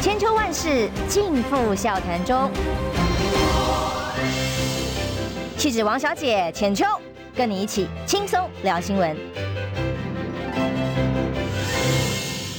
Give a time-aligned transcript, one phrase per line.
[0.00, 2.48] 千秋万世尽付笑谈中。
[5.56, 6.84] 气质王小姐浅秋，
[7.34, 9.16] 跟你一起轻松聊新闻。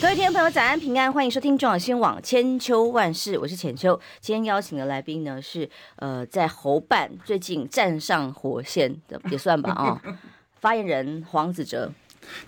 [0.02, 3.98] 各位听众朋友，早安平安，欢迎收听中广新闻网千秋万世，我是浅秋。
[4.20, 10.14] 今天邀请的来宾呢是呃，在侯办最近站上火线的，也算吧啊、哦，
[10.60, 11.90] 发言人黄子哲。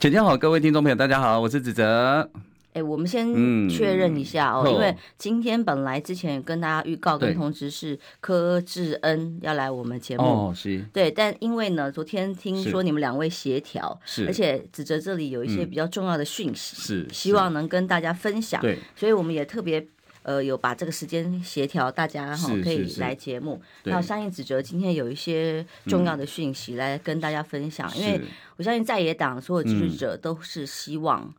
[0.01, 2.29] 浅秋好，各位听众朋友，大家好，我是子哲。
[2.73, 19.85] 哎，我们先确认一下哦，嗯、因为今天本来之前跟大家预告跟通知是柯志恩要来我们节目哦，是，对，但因为呢，昨天听说你们两位协调，是，而且子哲这里有一些比较重要的讯息，是、嗯，希望能跟大家分享，对，所以我们也特别
[20.23, 23.61] 呃有把这个时间协调，大家哈可以来节目。
[23.83, 28.21] 那我相信子哲今天有一些重要的讯息来跟大家分享，因为
[28.55, 31.33] 我相信在野党所有支持者都是希望。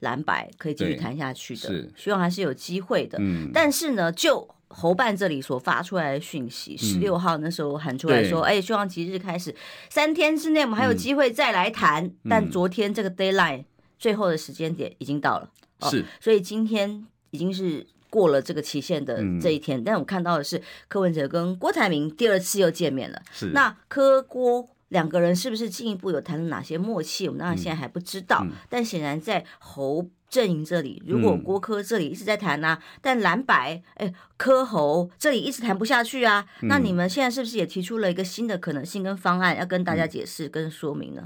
[0.00, 1.90] 蓝白可以继续谈下去的，是。
[1.96, 3.18] 希望还是有机会的。
[3.20, 9.54] 嗯，但是呢，就侯办这里所发出来的讯息，十、嗯、六号那时候喊出来说，哎，希望即日开始
[9.88, 12.28] 三天之内我们还有机会再来谈、嗯。
[12.28, 13.64] 但昨天这个 deadline
[13.98, 15.50] 最后的时间点已经到了，
[15.90, 19.80] 是、哦，所以今天已经是过了这个期限的这一天。
[19.80, 23.52] 嗯、但我看到的是柯文哲跟郭台铭第二次又见面了，是。
[23.54, 24.68] 那柯郭。
[24.94, 27.26] 两个人是不是进一步有谈了哪些默契？
[27.26, 28.46] 我们当然现在还不知道。
[28.68, 41.22] 但显然在侯阵营这里，如果郭柯这里一直在谈啊，嗯、但蓝白哎柯侯这里一直谈不下去啊、嗯，那你们现在是不是也提出了一个新的可能性跟方案，要跟大家解释跟说明呢？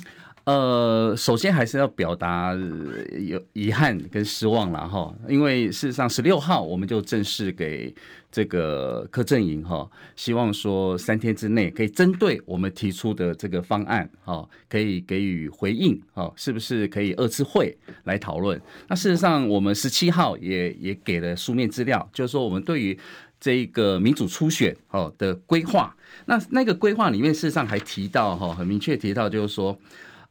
[0.49, 2.55] 呃，首先还是要表达
[3.21, 7.95] 有遗憾跟失望了哈，因为事实上十六号我们就正式给
[8.33, 18.59] 这个柯震营哈，希望说三天之内可以针对我们提出的这个方案哈，可以给予回应哈，是不是可以二次会来讨论？
[18.89, 22.99] 那事实上我们十七号也也给了书面资料，就是说我们对于
[23.39, 29.79] 这个民主初选哦的规划，那那个规划里面事实上还提到哈，很明确提到就是说。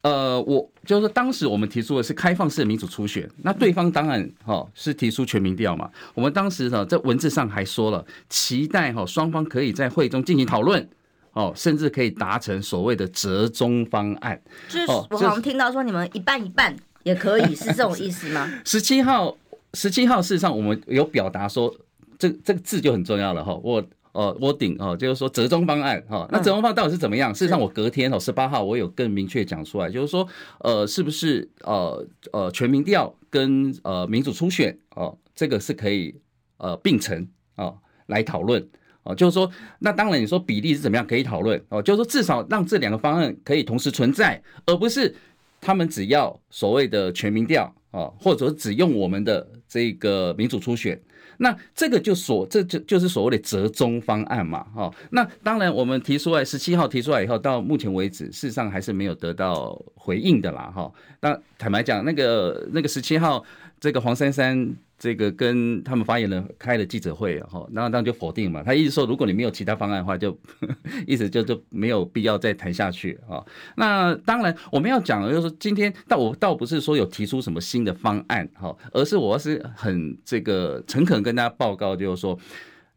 [0.08, 5.90] 呃，我就是说，当时我们提出的是开放式的民主初选，那对方当然哈是提出全民调嘛。
[6.14, 10.88] 我们当时呢在文字上还说了，期待哈双方可以在会中进行讨论，
[11.34, 14.42] 哦，甚至可以达成所谓的折中方案。
[14.70, 16.74] 就是我好像听到说你们一半一半
[17.04, 18.50] 也可以，是这种意思吗？
[18.64, 19.36] 十七号，
[19.74, 21.76] 十七号，事实上我们有表达说，
[22.18, 23.84] 这这个字就很重要了哈，我。
[24.18, 26.28] 哦，我顶哦，就是说折中方案哈。
[26.32, 27.32] 那折中方案到底是怎么样？
[27.32, 30.28] 事实上，我隔天哦，十八号我有更明确讲出来，就是说，
[30.62, 36.16] 呃，是不是呃呃全民调跟呃民主初选哦，这个是可以
[36.58, 38.68] 呃并成哦来讨论
[39.04, 39.14] 哦。
[39.14, 39.48] 就是说，
[39.78, 45.16] 那当然你说比例是怎么样可以讨论哦，就是说至少让这两个方案可以同时存在，而不是
[45.62, 51.00] 他们只要所谓的全民调哦，或者只用我们的这个民主初选。
[51.38, 54.94] 那这个就所这就就是所谓的折中方案嘛，哈。
[55.12, 60.92] 那当然，我们提出来十七号提出来以后，到目前为止，事实上还是没有得到回应的啦，哈。
[61.22, 63.44] 那坦白讲，那个那个十七号，
[63.80, 64.76] 这个黄珊珊。
[65.00, 68.64] 这个跟他们发言人开了记者会，哈，然后当然就否定嘛。
[68.64, 70.36] 他意思说，如果你没有其他方案的话，就
[71.06, 73.44] 意思就就没有必要再谈下去啊。
[73.76, 82.36] 那当然我们要讲的就是，今天倒我倒不是说有提出什么新的方案，哈，而是我是很这个诚恳跟大家报告，就是说，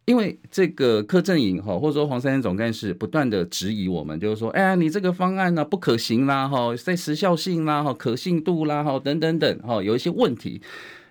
[0.06, 10.62] 因为这个柯阵营哈，或者说黄珊珊总干事不断的质疑我们，就是说，哎呀，你这个方案呢不可行啦，哈，在时效性啦，哈，可信度啦，哈，等等等，哈，有一些问题。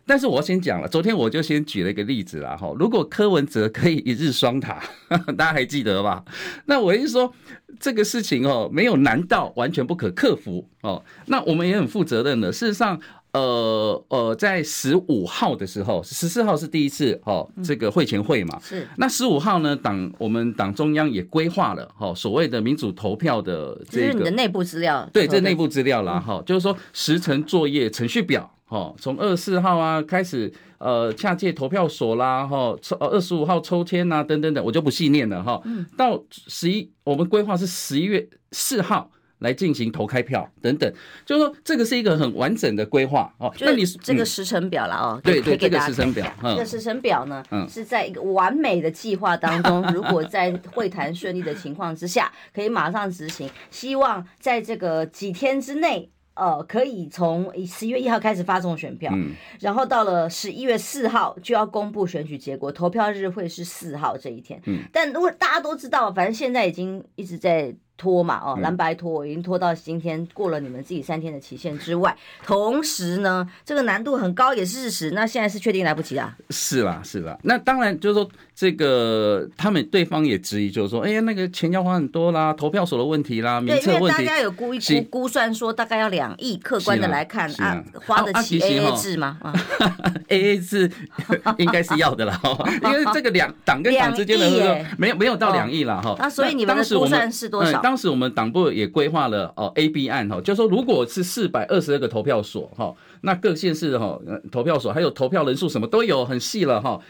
[0.10, 4.82] 但是我先讲了，昨天我就先举了一个例子啦，哈，如果柯文哲可以一日双塔，
[5.38, 6.26] 大家还记得吧？
[6.66, 7.32] 那我是说
[7.80, 11.04] 这个事情哦，没有难到完全不可克服哦。
[11.28, 13.00] 那我们也很负责任的，事实上，
[13.34, 18.88] 呃呃，在十五号的时候，十四号是第一次哦，这个会前会嘛，是。
[18.98, 28.52] 那十五号呢，党我们党中央也规划了哈，所谓的民主投票的这个，是你的内部资料，对，这内部资料啦，哈，就是说时程作业程序表。
[28.70, 35.60] 哦，从二十四号啊开始，呃，下届投票所啦，哈，抽二十五号抽签呐，等等等，我就不细念了哈。
[35.66, 35.86] 嗯。
[35.98, 39.10] 到十一，我们规划是十一月四号
[39.40, 40.94] 来进行投开票，等等，
[41.26, 43.52] 就是说这个是一个很完整的规划哦。
[43.60, 45.20] 那你这个时程表了哦。
[45.24, 53.50] 对对，这个时程表，这个时程表呢，是在一个完美的计划当中， 如果在会谈顺利的情况之下，可以马上执行。
[53.72, 56.12] 希望在这个几天之内。
[56.40, 64.62] 呃，可以从十一月一号开始发送选票，嗯，然后到了十一月四号就要公布选举结果，投票日会是四号这一天。
[64.66, 75.12] 嗯，但如果大家都知道，反正现在已经一直在拖嘛，哦，蓝白拖已经拖到今天，过了你们自己三天的期限之外，同时呢，这个难度很高也是事实。
[75.12, 76.36] 那现在是确定来不及啊？
[76.50, 77.38] 是啦，是啦。
[77.44, 84.00] 那当然就是说，这个他们对方也质疑，就是说，哎呀，那个钱要花很多啦，投票所的问题啦，名册问题。
[84.00, 89.38] 对，因为大家有估一估估算说，大概要两亿，客观的来看啊，啊，花得起 A A 制吗？
[89.42, 89.54] 啊，
[90.30, 90.90] A A 制
[91.60, 92.40] 应该是要的啦，
[92.84, 96.16] 因为这个两党跟党之间的没有没有到两亿了哈。
[96.18, 97.82] 那所以你们的估算是多少？
[97.90, 104.20] 当时我们党部也规划了哦，A、B 案哈，就是说如果是四百二十二个投票所哈，那各县市哈
[104.52, 107.02] 投票所还有投票人数什么都有很细了哈，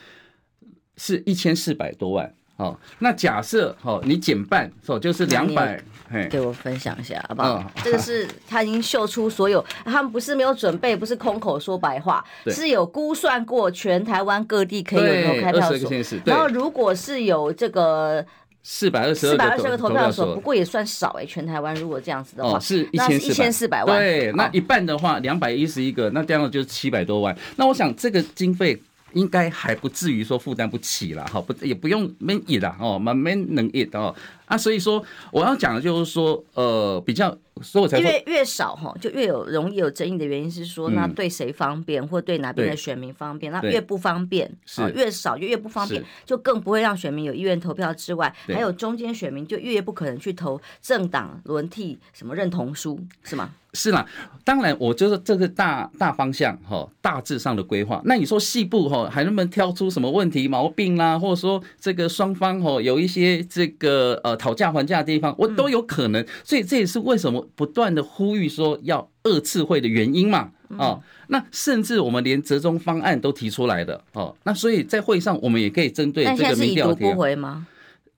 [0.95, 2.79] 是一千四百多万哦。
[2.99, 5.83] 那假设哈你减半哦，就是两百，
[6.29, 7.69] 给我分享一下好不好？
[7.83, 18.25] 这个是他已经秀出所有，他们不是没有准备，不是空口说白话，是有估算过全台湾各地可以有投开票所，然后如果是有这个。
[18.61, 21.25] 四百二十二个投票所，不过也算少哎。
[21.25, 22.97] 全台湾如果这样子的话，哦、是一
[23.33, 23.99] 千四百万。
[23.99, 27.35] 对，那一半的话，两百一十一个，那这样就是七百多万。
[27.55, 28.79] 那我想这个经费
[29.13, 34.13] 应该还不至于说负担不起了哈，不也不用 man it 啦哦，蛮蛮能 it 哦。
[34.49, 35.01] 啊，所以说
[35.31, 37.37] 我要讲的就是说，呃，比较。
[37.61, 43.51] 所以我才说，越越少哈，就越有容易有争议的原因是说，那对谁方便，或对哪边的选民方便？
[43.51, 53.49] 那越不方便，是越少就越不方便，就更不会让选民有意愿投票之外，还有中间选民就越不可能去投政党轮替什么认同书，是吗？
[53.73, 54.03] 是啦，
[54.43, 58.01] 当然，我就是这个大大方向哈，大致上的规划。
[58.05, 66.25] 那你说细部哈，还能不能挑出什么问题毛病啦，或者说这个双方哈有一些这个呃讨价还价的地方，我都有可能。
[66.43, 67.45] 所以这也是为什么。
[67.55, 77.67] 不断的呼吁说要二次会的原因嘛，哦，那甚至我们连折中方案都提出来的哦，那所以在会上我们也可以针对这个民调不回吗？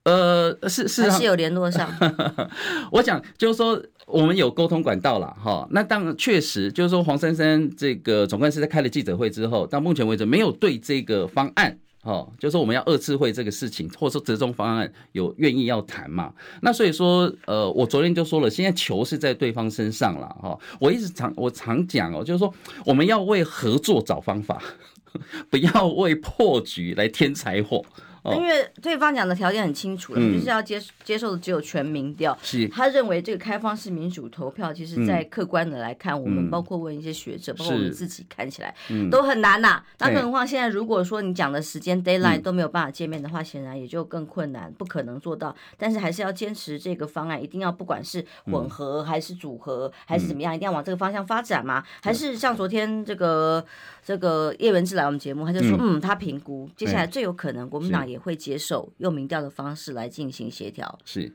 [0.04, 1.90] 呃，是是还是有联络上。
[2.92, 11.78] 我想就是说我们有沟通管道了哈，那当然确实就是说黄珊珊这个总干事在开了记者会之后，到目前为止没有对这个方案。
[12.02, 16.32] 哦，就是我们要二次会这个事情，或者说折中方案有愿意要谈嘛？
[16.60, 20.58] 那所以说，呃，我昨天就说了，现在球是在对方身上了哈。
[20.80, 22.52] 我一直常我常讲哦，就是说
[22.84, 24.60] 我们要为合作找方法，
[25.48, 27.84] 不要为破局来添柴火。
[28.24, 32.38] 因为对方讲的条件很清楚了，就是要接接受的只有全民调。
[32.40, 38.72] 是，他认为这个开放式民主投票，其实在客观的来看，我们包括问一些学者，包括我们自己看起来
[39.10, 39.82] 都很难呐。
[39.98, 45.52] 那更何况现在如果说你讲的时间 deadline 都没有办法见面的话，显然也就更困难，不可能做到。
[45.76, 51.82] 但是还是要坚持这个方案，一定要不管是混合还是组合还是怎么样，一定要往这个方向发展嘛？
[52.00, 53.64] 还是像昨天这个
[54.04, 58.11] 这个叶文志来我们节目，他就说，嗯，他评估接下来最有可能国民党。
[58.12, 61.34] 也会接受用民调的方式来进行协调，是。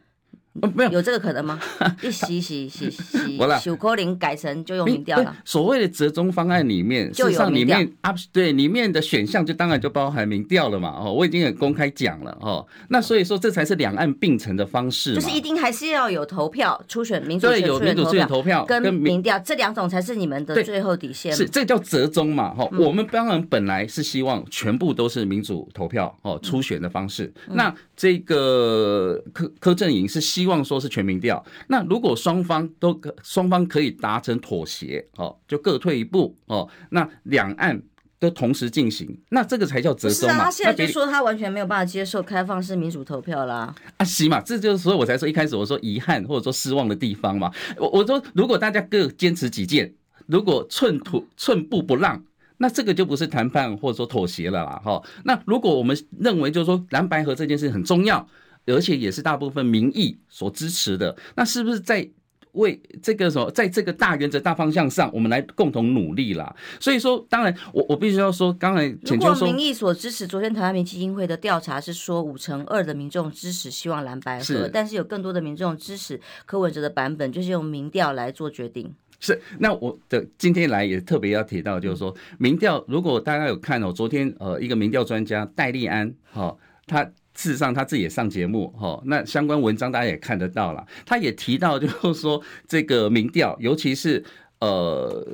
[0.74, 1.60] 没有有这个可能吗？
[2.02, 5.36] 一洗洗洗洗，九扣零改成就用民调了。
[5.46, 10.90] 所谓的折中方案里面，事实上里面啊，对里面的选项就当然就包含民调了嘛。
[11.00, 12.66] 哦，我已经很公开讲了哦。
[12.90, 21.32] 那所以说这才是两岸并存的方式，就是一定还是要有投票初选民主，对，有民主初选投票跟民调这两种才是你们的最后底线。
[21.32, 22.54] 是这叫折中嘛？
[22.54, 27.32] 哈，我们当然本来是希望全部都是民主投票哦，初选的方式。
[27.50, 37.82] 那这个柯柯震营是希望说是全民调，那如果双方都可双方可以达成妥协，哦，就各退一步哦，那两岸
[38.20, 40.46] 都同时进行，那这个才叫折中嘛。
[40.46, 43.76] 他现在就说他完全没有办法接受开放式民主投票啦。
[43.98, 47.52] 啊，行嘛，这就是所以我才说一开始我说遗憾或者说失望的地方嘛。
[47.78, 49.94] 我我说如果大家各坚持己见，
[50.26, 52.24] 如果寸土寸步不让。
[52.60, 55.00] 那这个就不是谈判或者说妥协了啦，哈。
[55.26, 58.28] 那如果我们认为就是说蓝白合这件事很重要，
[58.68, 62.08] 而且也是大部分民意所支持的，那是不是在
[62.54, 66.56] 为这个什么，在这个大原则、大方向上，我们来共同努力啦？
[66.80, 78.92] 所以说，当然我我必须要说，刚才如果民意所支持，昨天台湾民基金会的调查是说五成二的民众支持希望蓝白合，但是有更多的民众支持柯文哲的版本，就是用民调来做决定。
[79.20, 86.56] 是，那我的今天来也特别要提到，就是说民调，如果大家有看哦，昨天呃一个民调专家戴利安哈，
[86.88, 94.22] 他事实上他自己也上节目哈，那相关文章大家也看得到了，他也提到就是说这个民调，尤其是
[94.60, 95.26] 呃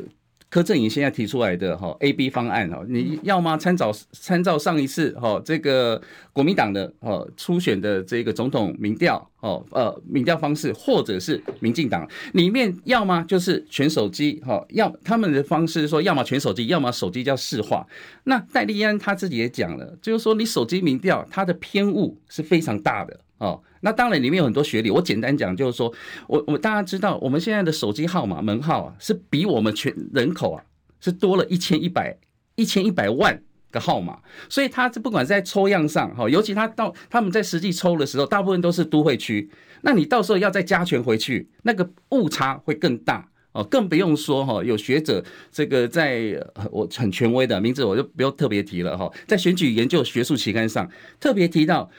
[0.54, 3.58] 柯震宇现在提出来的哈 A B 方案哈，你要吗？
[3.58, 6.00] 参照参照上一次哈这个
[6.32, 9.28] 国民党的哦初选的这个总统民调。
[9.40, 17.86] 哦，呃，民调方式，或者是民进党里面，要么就是全手机，哈，要他们的方式是说，要么全手机，要么手机叫市话。
[18.24, 23.62] 那戴利安他自己也讲了，就是说你手机民调，它的偏误是非常大的哦。
[23.82, 25.94] 那当然里面有很多学历，我简单讲就是说，
[26.28, 30.64] 我我大家知道，我们现在的手机号码门号啊，是比我们全人口啊
[31.00, 32.18] 是多了一千一百
[32.56, 33.42] 一千一百万。
[33.74, 39.50] 个号码，所以他这不管在抽样上哈，尤其他到他们在实际抽的时候，大部分都是都会区，
[39.82, 50.88] 那你到时候要再加权回去，那个误差会更大哦，更不用说哈，有学者这个在我很权威的名字我就不用特别提了哈，在选举研究学术期刊上
[51.20, 51.90] 特别提到。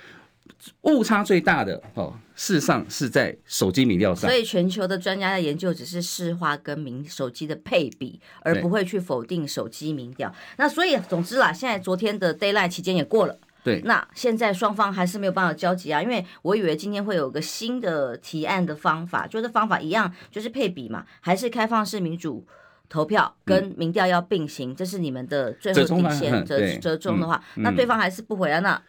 [0.82, 4.28] 误差最大的哦，事实上是在手机民调上。
[4.28, 10.34] 所以全球的专家的研究只是市话跟民手机的配比，而不会去否定手机民调。
[10.56, 13.38] 那所以总之啦，现在昨天的 d a y l i g h t 期间也过了。
[13.62, 13.80] 对。
[13.84, 22.46] 那现在双方还是没有办法交集啊，因为我以为今天会有个新的提案的方法，就是方法一样，就是配比嘛，还是开放式民主
[22.88, 28.80] 投票跟民调要并行，嗯、这是你们的最后底线折折中的话，嗯、那对方还是不回来那。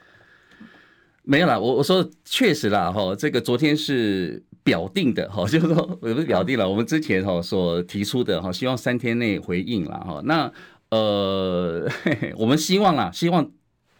[1.25, 10.51] 没有啦，我我说确实啦，哈，这个昨天是表定的，哈， 就是说也不是表定了，我们之前哈所提出的哈，希望三天内回应了哈，那
[10.89, 11.89] 呃，
[12.37, 13.49] 我们希望啦，希望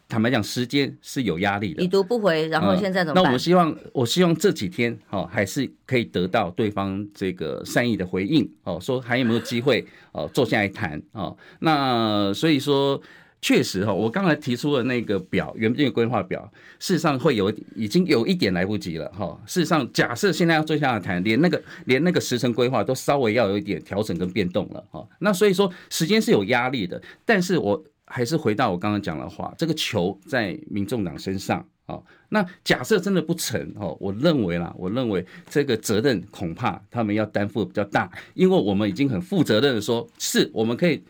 [0.07, 3.23] 坦白讲，时间是有压力的，已读不回，然后现在怎么办？
[3.23, 13.01] 那我希望，我希望这几天哈，还是可以得到对方这个善意的回应，哦，说还有没有机会哦坐下来谈哦，那所以说。
[13.41, 19.39] 确实哈，我刚才提出的那个表，原定的规划表，事实上会有已经有一点来不及了哈。
[19.45, 25.07] 事实上，假设现在要坐下来谈，连那个连那个时程规划都稍微要有一点调整跟变动了哈。
[25.19, 31.99] 那所以说时间是有压力的，但是我还是回到我刚刚讲的话，这个球在民众党身上啊。
[32.29, 41.03] 那假设真的不成哦，我认为啦，我认为这个责任恐怕他们要担负比较大，因为我们已经很负责任的说，是我们可以。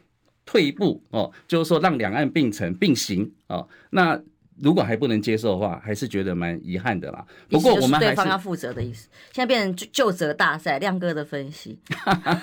[0.45, 3.67] 退一步哦，就是说让两岸并成并行哦。
[3.89, 4.21] 那
[4.61, 7.25] 如果还不能接受的话，还是觉得蛮遗憾的啦。
[7.49, 11.77] 不过我们对方要负责的意思，现在变成就就责大赛，亮哥的分析。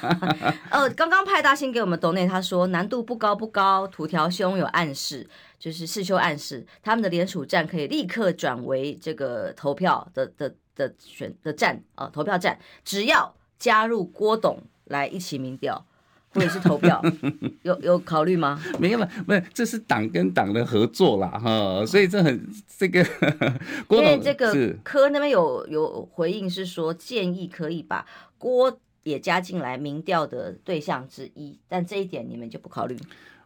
[0.69, 5.27] 呃，刚刚派大星给我们董内，他说难度不高不高，土条兄有暗示，
[5.59, 15.87] 就是世修暗示，他们的联署站可以立刻转为这个投票的的的选的站啊、呃，投票站，只要加入郭董来一起民调。
[16.35, 17.03] 或者是投票，
[17.63, 18.61] 有有考虑吗？
[18.79, 22.49] 没有了，不是，这是党跟党的合作啦，哈，所以这很
[22.79, 23.05] 这个。
[23.91, 28.05] 因为这个科那边有有回应是说，建议可以把
[28.39, 32.97] 郭也加进来民调的对象之一，但这一点你们就不考虑。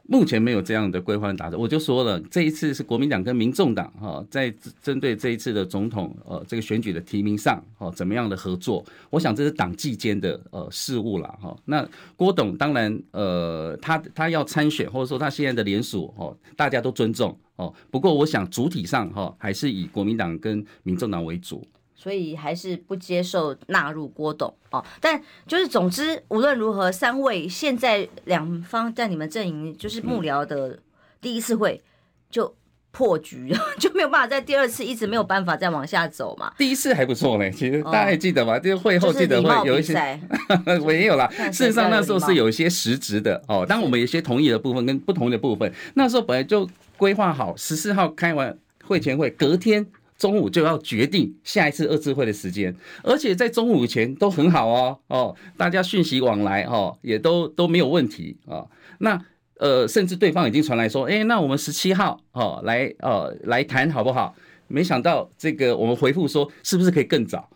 [0.09, 8.85] 目前没有这样的规划打算，我就说了，这一次是国民党跟民众党哈，在针对这一次的总统呃这个选举的提名上，哦怎么样的合作？
[9.11, 11.57] 我想这是党际间的呃事务了哈。
[11.65, 17.75] 那郭董当然呃他他要参选，或者说他现在的联署哦，大家都尊重哦。
[17.91, 21.67] 不过我想主体上哈还是以国民党跟民众党为主。
[22.07, 30.79] 所以还是不接受纳入郭董哦，但就是总之无论如何，三位现在两方在你们阵营就是幕僚的
[31.21, 31.83] 第一次会
[32.31, 32.55] 就
[32.93, 36.53] 破局， 就没有办法在第二次一直没有办法再往下走嘛。
[36.57, 38.57] 第一次还不错呢，其实大家还记得吗？
[38.57, 40.21] 就是会后记得会有一些，
[40.85, 41.27] 我也有啦。
[41.51, 49.85] 事实上那时候是有一些实质的哦，当我们有些同意的部分跟不同的部分，那时候本来就规划好十四号开完会前会，隔天。
[50.19, 58.71] 中午就要决定下一次二次会的时间，而且在中午前都很好哦哦，大家讯息往来哦，也都都没有问题啊、哦。
[58.99, 59.23] 那
[59.59, 64.35] 呃，甚至对方已经传来说，哎，那我们十七号哦来哦来谈好不好？
[64.69, 67.49] 没想到这个我们回复说是不是可以更早？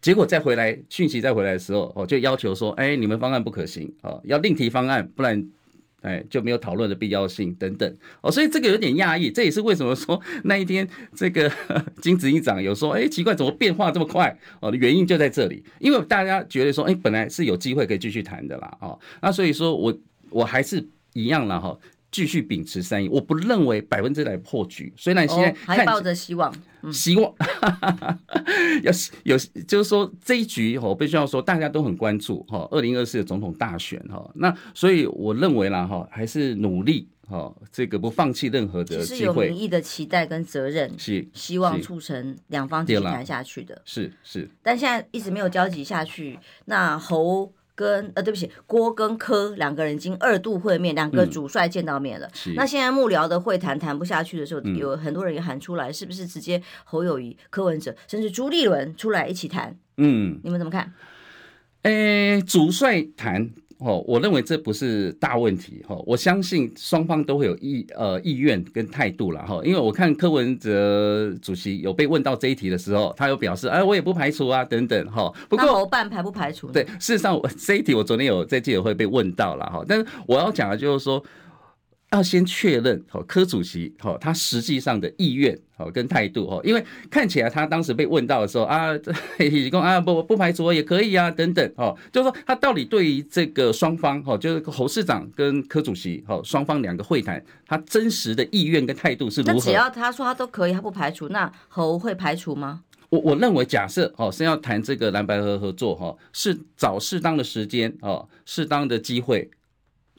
[0.00, 5.48] 结果再回来讯息再回来的时候哦，就要求说，哎，你们方案不可行哦，要另提方案，不然。
[6.02, 11.50] 哎，就没有讨论的必要性等等哦，所以这个有点讶异，这也是为什么说 那一天这个
[12.02, 14.36] 金子一长有说，哎，奇怪，怎么变化这么快？
[14.60, 19.98] 哦，原因就在这里，因为大家觉得说，哎，本来是有机会可以继续谈的啦，哦，那所以说我
[20.30, 21.78] 我还是一样了哈。
[22.12, 24.92] 继续秉持善意，我不认为百分之百破局。
[24.96, 27.34] 虽然现在还抱着希望，嗯、希望
[28.84, 28.92] 有
[29.24, 34.30] 有，就是说这一局我必须要说，大家都很关注哈，二零二四的总统大选哈。
[34.34, 39.16] 那所以我认为啦哈，还是努力哈，这个不放弃任何的机会。
[39.16, 43.80] 是有民意的期待跟责任，是希望促成两方继续谈下去的。
[43.86, 47.50] 是是，但现在一直没有交集下去，那侯。
[47.74, 52.28] 跟呃，对不起，郭跟柯两个人已经二度会面，两个主帅见到面了。
[52.32, 52.52] 是。
[52.54, 59.76] 那现在幕僚的会谈谈不下去的时候，有很多人也喊出来，是不是直接侯友谊、柯文哲，甚至朱立伦出来一起谈？
[59.96, 60.92] 嗯，你们怎么看？
[61.82, 63.50] 诶，主帅谈。
[63.84, 75.32] 哦，我认为这不是大问题哈，我相信双方都会有意呃意愿跟态度了哈，因为我看柯文哲主席有被问到这一题的时候，他有表示，哎，我也不排除啊等等哈。
[75.48, 76.68] 不过侯办排不排除？
[76.68, 81.22] 对，事实上我这一题我昨天有在记者会被问到了哈，但是我要讲的就是说。
[82.12, 88.90] 要先确认哦，柯主席哦，他实际上的意愿哦跟态度哦，因为看起来他当时被问到的时候啊，
[89.38, 99.54] 提供啊不不排除也可以啊等等哦，就是说他到底对于这个双方哦，就是侯市长跟柯主席哦双方两个会谈，他真实的意愿跟态度是如何？
[99.54, 102.82] 那只要他说他都可以，他不排除，那侯会排除吗？
[103.08, 109.50] 我我认为假设哦是要谈这个蓝白合合作哈，是找适当的时间哦，适当的机会。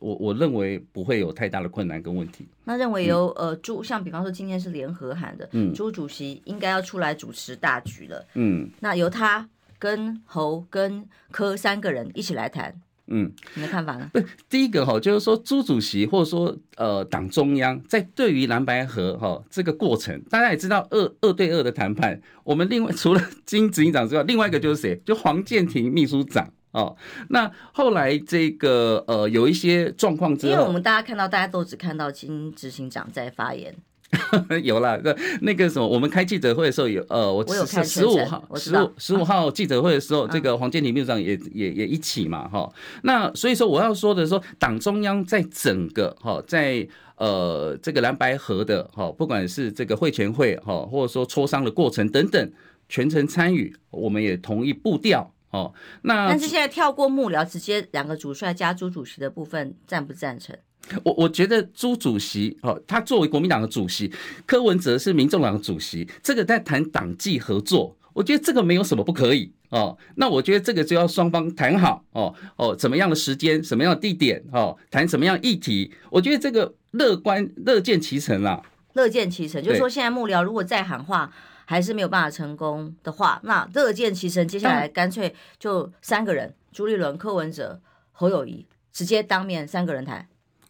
[0.03, 2.45] 我我认为不会有太大的困难跟问题。
[2.65, 9.47] 那认为由呃朱，像比方说今天是联合喊的，嗯，朱主席应该要出来主持大局了，嗯，那由他
[9.79, 12.73] 跟侯跟柯三个人一起来谈，
[13.07, 14.09] 嗯，你的看法呢？
[14.13, 14.19] 不，
[14.49, 25.01] 第一个哈，就是说朱主席或者说呃党中央在对于蓝白河哈这个过程，大家也知道二二对二的谈判，我们另外 除了金执行长之外，另外一个就是谁？
[25.05, 26.51] 就黄建庭秘书长。
[26.73, 26.95] 哦，
[27.29, 33.73] 那后来这个呃有一些状况之后，因为我们大家看到，大家都只看到金执行长在发言，
[34.63, 42.67] 有啦那那个什么，我们开记者会的时候有呃，我十十五号十五十五号记者会的时候，啊、这个黄建庭秘书长也也也一起嘛哈。
[43.03, 46.87] 那所以说我要说的说，党中央在整个哈在
[47.17, 52.51] 呃这个蓝白河的哈，不管是这个会前会哈，或者说磋商的过程等等，
[52.89, 55.32] 全程参与，我们也同意步调。
[55.53, 60.57] 哦，那但是现在跳过幕僚，直接两个主帅加朱主席的部分，赞不赞成？
[61.03, 64.11] 我我觉得朱主席哦，他作为国民党的主席，
[64.47, 69.95] 柯文哲是民众党的主席，这个在谈党际合作，我觉得这个没有什么不可以哦。
[70.15, 78.59] 那我觉得这个就要双方谈好哦哦，怎么样的时间，什么样的地点哦，谈什么样议题，我觉得这个乐观乐见其成啦，
[78.93, 81.31] 乐见其成，就是说现在幕僚如果再喊话。
[81.65, 84.47] 还是没有办法成功的话，那乐见其成。
[84.47, 87.79] 接下来干脆就三个人：嗯、朱立伦、柯文哲、
[88.11, 90.27] 侯友谊，直接当面三个人谈。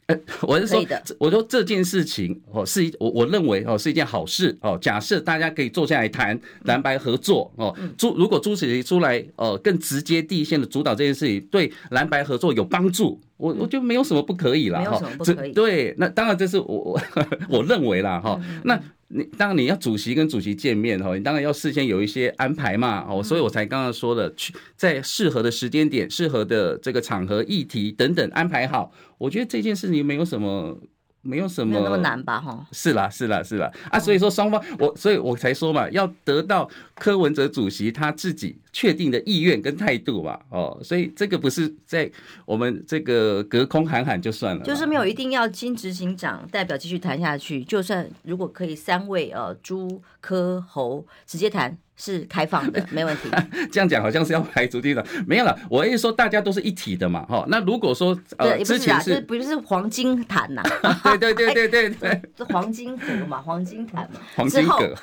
[0.08, 0.86] 呃，我是说，
[1.18, 4.78] 我说这件事情哦，是一我我认为哦是一件好事哦。
[4.82, 14.80] 假设大家可以坐下来谈蓝白合作哦，朱如果朱主席出来呃更直接第一线的主导这件事情，对蓝白合作有帮助，我我觉得没有什么不可以啦。
[14.80, 15.52] 没有什么不可以。
[15.52, 17.02] 对，那当然这是我我
[17.50, 18.40] 我认为啦哈。
[18.64, 18.80] 那。
[19.16, 28.92] 你当然你要主席跟主席见面哈，你当然要事先有一些安排嘛哦，所以我才刚刚说的，去在适合的时间点、适合的这个场合、议题等等安排好。
[29.20, 30.80] 我觉得这件事情没有什么。
[31.24, 32.40] 没有什么，那么难吧？
[32.40, 33.98] 哈，是啦，是啦，是啦啊！
[33.98, 40.40] 所以说双方，我所以我才说嘛，要得到柯文哲主席他自己确定的意愿跟态度吧。
[40.50, 42.12] 哦，所以这个不是在
[42.46, 51.78] 我们这个隔空喊喊就算了，就是没有一定要金执行长代表继续谈下去，就算如果可以三位呃朱柯侯直接谈。
[51.96, 53.30] 是开放的， 没问题。
[53.72, 55.58] 这样讲好像是要排除地方，没有了。
[55.70, 57.46] 我意思说，大家都是一体的嘛，哈。
[57.48, 60.64] 那如果说呃，之前是不是黄金坛呐？
[61.20, 64.96] 对对对对对 黄金阁嘛，黄金坛嘛，黄金阁。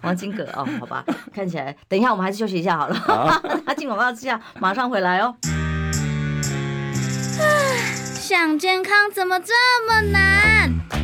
[0.00, 3.42] 黄金阁哦，好吧，看起来，等一下我们还是休息一下好了。
[3.66, 5.34] 他进广告之下，马上回来哦。
[8.14, 9.52] 想健康怎么这
[9.86, 11.03] 么难？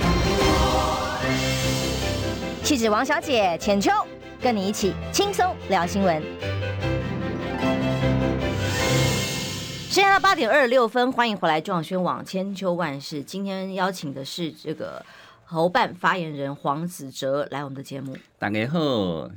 [2.71, 3.91] 气质王小姐浅秋。
[4.41, 6.23] 跟你一起轻松聊新闻。
[9.89, 13.21] 时间到八点二十六分，欢迎回来中广宣网千秋万世。
[13.21, 15.05] 今天邀请的是这个
[15.43, 18.15] 侯办发言人黄子哲来我们的节目。
[18.39, 18.79] 大家好，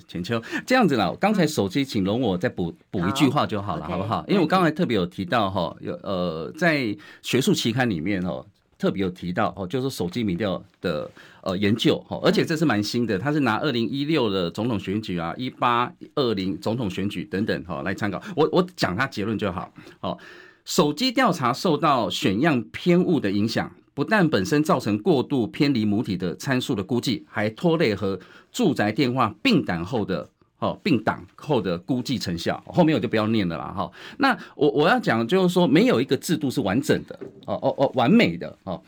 [0.07, 4.25] 浅秋，这样子啦，刚才手机请容我再补补一句话就好了，好，好不好？
[4.29, 8.47] 因为我刚才特别有提到哈，有呃，在学术期刊里面哦。
[8.77, 11.09] 特别有提到哦，就是手机民调的
[11.44, 18.20] 呃研究哈，而且这是蛮新的，他是拿二零一六的总统选举啊，一八二零总统选举等等哈来参考。
[18.35, 19.70] 我我讲他结论就好。
[20.00, 20.18] 哦，
[20.64, 28.18] 手机调查受到选样偏误的影响，不但本身造成过度偏离母体的参数的估计，还拖累和
[28.50, 30.26] 住宅电话并档后的
[30.61, 32.62] 哦并档后的估计成效。
[32.66, 33.92] 后面我就不要念了啦哈。
[34.16, 38.83] 那我我要讲就是说，没有一个制度是完整的哦哦哦完美的哦。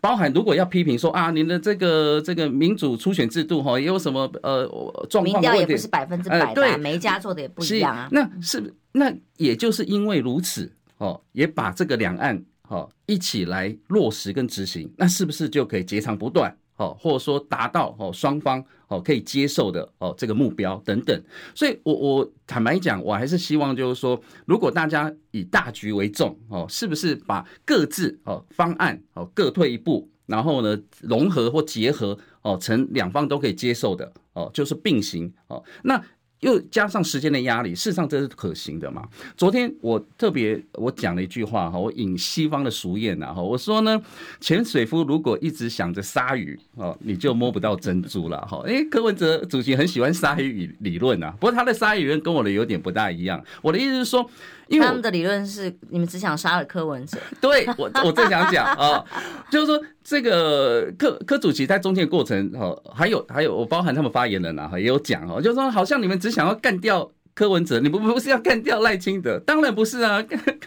[0.00, 4.66] 包含如果要批评说啊，您的这个这个民主初选制度哈，也有什么呃
[5.08, 5.24] 状况？
[5.24, 8.08] 民调也不是百分之百的，呃，对，每一家做的也不一样啊。
[8.10, 16.56] 那是那也就是因为如此哦，也把这个两岸哦一起来落实跟执行，那是不是就可以截长补短？
[16.80, 21.22] 哦，或者说达到哦双方哦可以接受的哦这个目标等等，
[21.54, 36.02] 所以我我坦白讲，我还是希望就是说，如果大家以大局为重哦，是不是把各自哦方案哦各退一步，然后呢融合或结合哦成两方都可以接受的哦，就是并行哦那。
[36.40, 39.06] 又加上时间的压力，事实上这是可行的嘛？
[39.36, 44.00] 昨天我特别我讲了一句话哈，我引西方的俗谚呐哈，我说呢，
[44.40, 48.58] 潜水夫如果一直想着鲨鱼哦，你就摸不到珍珠了哈。
[48.66, 53.42] 诶，柯文哲主席很喜欢鲨鱼理论呐，不过他的鲨鱼理论跟我的有点不大一样。
[53.62, 54.30] 我的意思是说。
[54.70, 57.18] 因为他们的理论是，你们只想杀了柯文哲。
[57.40, 59.04] 对，我我正想讲啊，
[59.50, 69.40] 就是说这个柯柯主席在中间过程哈，还有还有我包含他们发言人啊，也有讲哦，就是说好像你们只想要干掉柯文哲，你不不是要干掉赖清德？
[69.40, 70.24] 当然不是啊，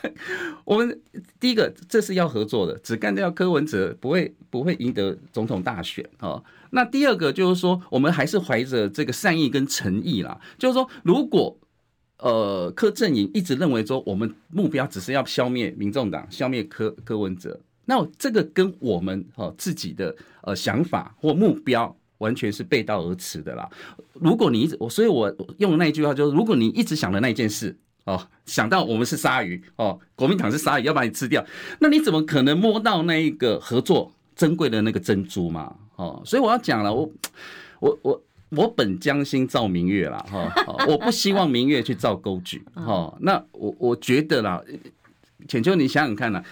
[0.66, 1.00] 我们
[1.40, 6.44] 第一个这是要合作的，只干掉柯文哲不会不会赢得总统大选啊。
[6.72, 11.58] 那第二个就是说，我们还是怀着这个善意跟诚意啦，就是说如果。
[12.24, 17.60] 呃，柯阵营一直认为说，我们目标只是要消灭民众党，消灭柯柯文哲。
[17.84, 23.70] 那这个跟我们哈自己的呃想法或目标完全是背道而驰的啦。
[24.14, 31.46] 如果你一直，所以我用那一句话就是，如果你一直想的那一件事哦，想到我们是鲨鱼哦，国民党是鲨鱼要把你吃掉，
[31.82, 35.76] 那你怎么可能摸到那一个合作珍贵的那个珍珠嘛？
[35.98, 37.12] 哦，所以我要讲了，我
[37.82, 38.24] 我我。
[38.56, 40.52] 我本将心照明月啦，哈，
[40.88, 43.16] 我不希望明月去照沟渠，哈。
[43.22, 44.62] 那我我觉得啦，
[45.48, 46.44] 浅秋，你想想看呐，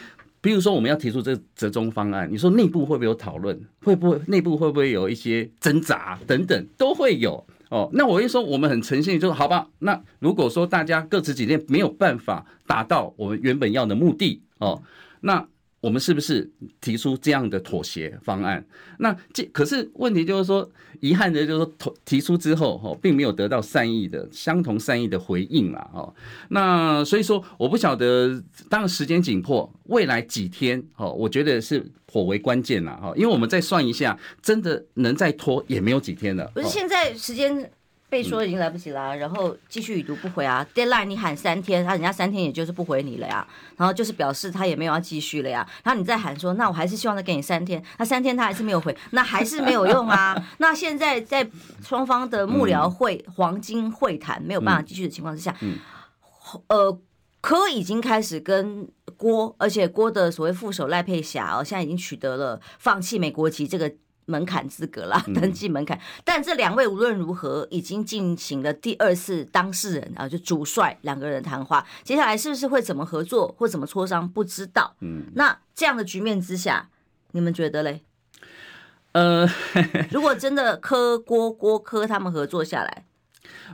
[0.41, 3.59] 比如说我们要提出这折中方案，你说内部会不会有讨论？
[3.83, 7.89] 会不会内部会不会有一些挣扎等等，都会有哦。
[7.93, 9.67] 那我一说我们很诚信，就是好吧。
[9.79, 14.81] 那如果说大家各持己见，没有办法达到我们原本要的目的哦，
[15.21, 15.47] 那。
[15.81, 18.63] 我们是不是提出这样的妥协方案？
[18.99, 26.13] 那这可是问题就是说，遗憾的就是说，提出之后哈，并没有得到善意的相同善意的回应了哈。
[26.49, 33.11] 那所以说，我不晓得，当时间紧迫，未来几天哈，我觉得是颇为关键了哈。
[33.15, 36.49] 因为我们再算一下，真的能再拖也没有几天了。
[36.53, 37.71] 不是现在时间。
[38.11, 43.47] 被说已经来不及了，然后继续已读不回啊，deadline 你喊三天，他人家三天也就是不回你了呀，
[43.77, 50.35] 然后就是表示他也没有要继续了呀，然后你再喊说，那我还是希望再给你三天，那三天他还是没有回，那还是没有用啊。
[50.59, 51.49] 那现在在
[51.81, 55.55] 双方的幕僚会黄金会谈没有办法继续的情况之下，
[56.67, 56.99] 呃，
[57.39, 63.89] 柯已经开始跟郭，而且郭的所谓副手赖佩霞哦，现在已经取得了放弃美国籍这个。
[64.31, 65.99] 门槛资格啦，登记门槛。
[66.23, 71.85] 但这两位无论如何已经进行了第二次当事人啊，就主帅两个人谈话。
[72.03, 74.95] 接下来是不是会怎么合作或怎么磋商，不知道。
[75.01, 76.89] 嗯，那这样的局面之下，
[77.31, 78.03] 你们觉得嘞？
[79.11, 79.45] 呃，
[80.09, 83.05] 如果真的柯郭郭柯他们合作下来，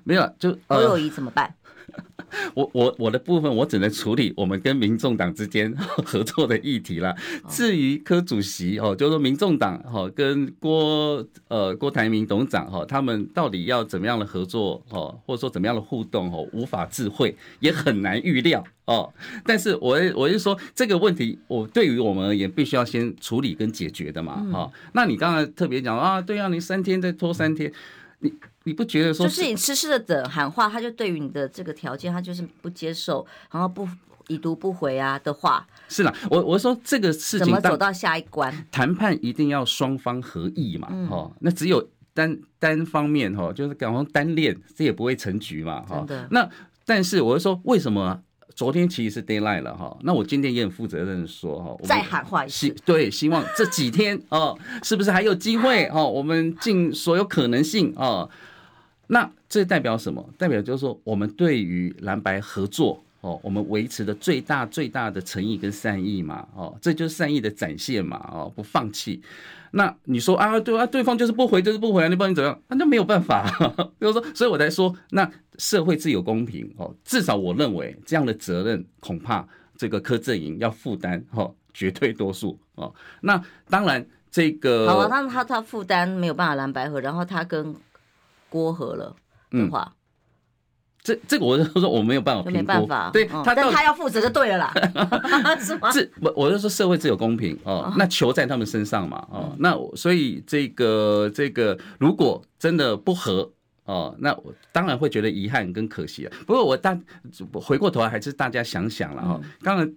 [0.03, 1.53] 没有就侯友谊怎么办？
[2.53, 5.73] 我我我的部分，我只能处理我们跟民众党之间
[6.05, 7.15] 合作的议题了。
[7.47, 19.11] 至于柯主席哦，就是说民众党哈跟郭呃郭台铭董事长哈，他们到底要怎么样的合作哦，或者说怎么样的互动哦，无法智慧，也很难预料哦。
[19.45, 24.45] 但是我我是说这个问题，我对于我们而言，必须要先处理跟解决的嘛。
[24.51, 27.71] 哈，那你刚才特别讲啊，对啊，你三天再拖三天，
[28.19, 28.33] 你。
[28.67, 33.87] 你不觉得说就是你痴痴的等喊话，他就对于你的这个条件，他就是不接受，然后不
[34.27, 38.53] 已读不回啊的话，是啦，我我说这个事情怎么走到下一关？
[38.69, 46.05] 谈判一定要双方合意嘛，哦、嗯，那只有单单方面哈，就是讲说单恋，这也不会成局嘛，哈。
[46.29, 46.49] 那
[46.85, 48.21] 但是我就说，为什么
[48.53, 49.97] 昨天其实是 d a y l i g h t 了哈？
[50.01, 56.05] 那我今天也很负责任的说哈，再喊话一次，对，希望这几天 哦，是不是还有机会哦？
[56.05, 58.29] 我们尽所有可能性哦。
[59.07, 60.27] 那这代表什么？
[60.37, 69.21] 代表就是说，我们对于蓝白合作哦，我们维持的最大最大的诚意跟善意嘛，哦，这就是善意的展现嘛，哦，不放弃。
[69.71, 72.57] 那你说啊，对啊，对方就是不回，就是不回啊，你不然你怎样？
[72.67, 73.49] 那就没有办法。
[73.99, 82.93] 就是说，所以我才说，那社会自有公平哦，至少我认为这样的责任恐怕这个柯阵营要负担哈绝对多数哦。
[83.21, 87.75] 那当然这个好啊，他他他负担没有办法蓝白合，然后他跟
[88.49, 89.15] 郭合了
[89.51, 89.91] 的话。
[89.91, 89.93] 嗯
[91.03, 94.73] 这这个我就说我没有办法没办法，对，他但他要负责就对了啦，
[95.57, 95.89] 是吗？
[95.89, 103.49] 这我我就说社会自有公平哦，那球在他们身上嘛哦，那所以这个这个如果真的不合
[103.85, 106.37] 哦，那我当然会觉得遗憾跟可惜啊。
[106.45, 106.99] 不过我大
[107.53, 109.89] 回过头来还是大家想想了哈，刚才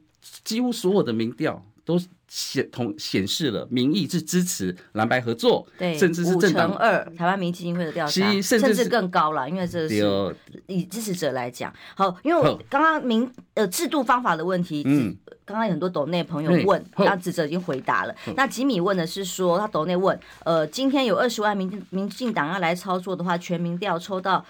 [0.44, 1.60] 几乎所有的民调
[1.98, 2.04] 都。
[2.32, 10.36] 显同显示了民意是支持蓝白合作，对，甚至是政党二台湾民基金会的调查，甚至更高了，因为这是
[10.68, 15.12] 以支持者来讲，好，因为我刚刚民呃制度方法的问题，嗯，
[15.44, 18.14] 刚刚有很多斗内朋友问，那指责已经回答了。
[18.36, 24.46] 那吉米问的是说，他斗内问，呃，今天有二十万民民进党要来操作的话，全民调抽到。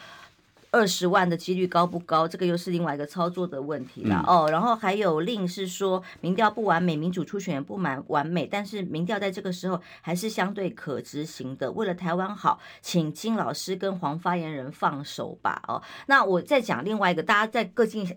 [0.73, 2.29] 二十万的几率高不高？
[2.29, 4.49] 这个又是另外一个操作的问题了、嗯、哦。
[4.51, 11.71] 然后还有另是说，民调不完美，民主初选也不满完美，但是民调在这个时候还是相对可执行的。
[11.73, 15.61] 为了台湾好，请金老师跟黄发言人放手吧。
[15.67, 18.17] 哦，那我再讲另外一个，大家在各尽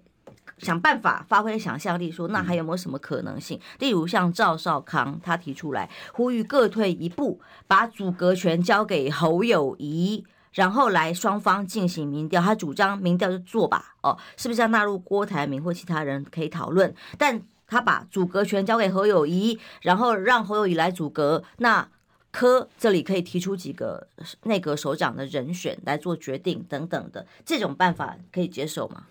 [0.60, 3.60] 想办法发挥想象力，说那还有没有什么可能性？
[3.80, 10.24] 例如像赵少康他提出来呼吁各退一步，把组阁权交给侯友宜。
[10.54, 16.94] 然后来双方进行民调，他主张民调就做吧，哦，是不是要纳入郭台铭或其他人可以讨论？
[17.18, 21.88] 但他把组阁权交给侯友谊，然后让侯友谊来组阁，那
[22.32, 24.08] 科这里可以提出几个
[24.44, 29.04] 内阁首长的人选来做决定等等的，这种办法可以接受吗？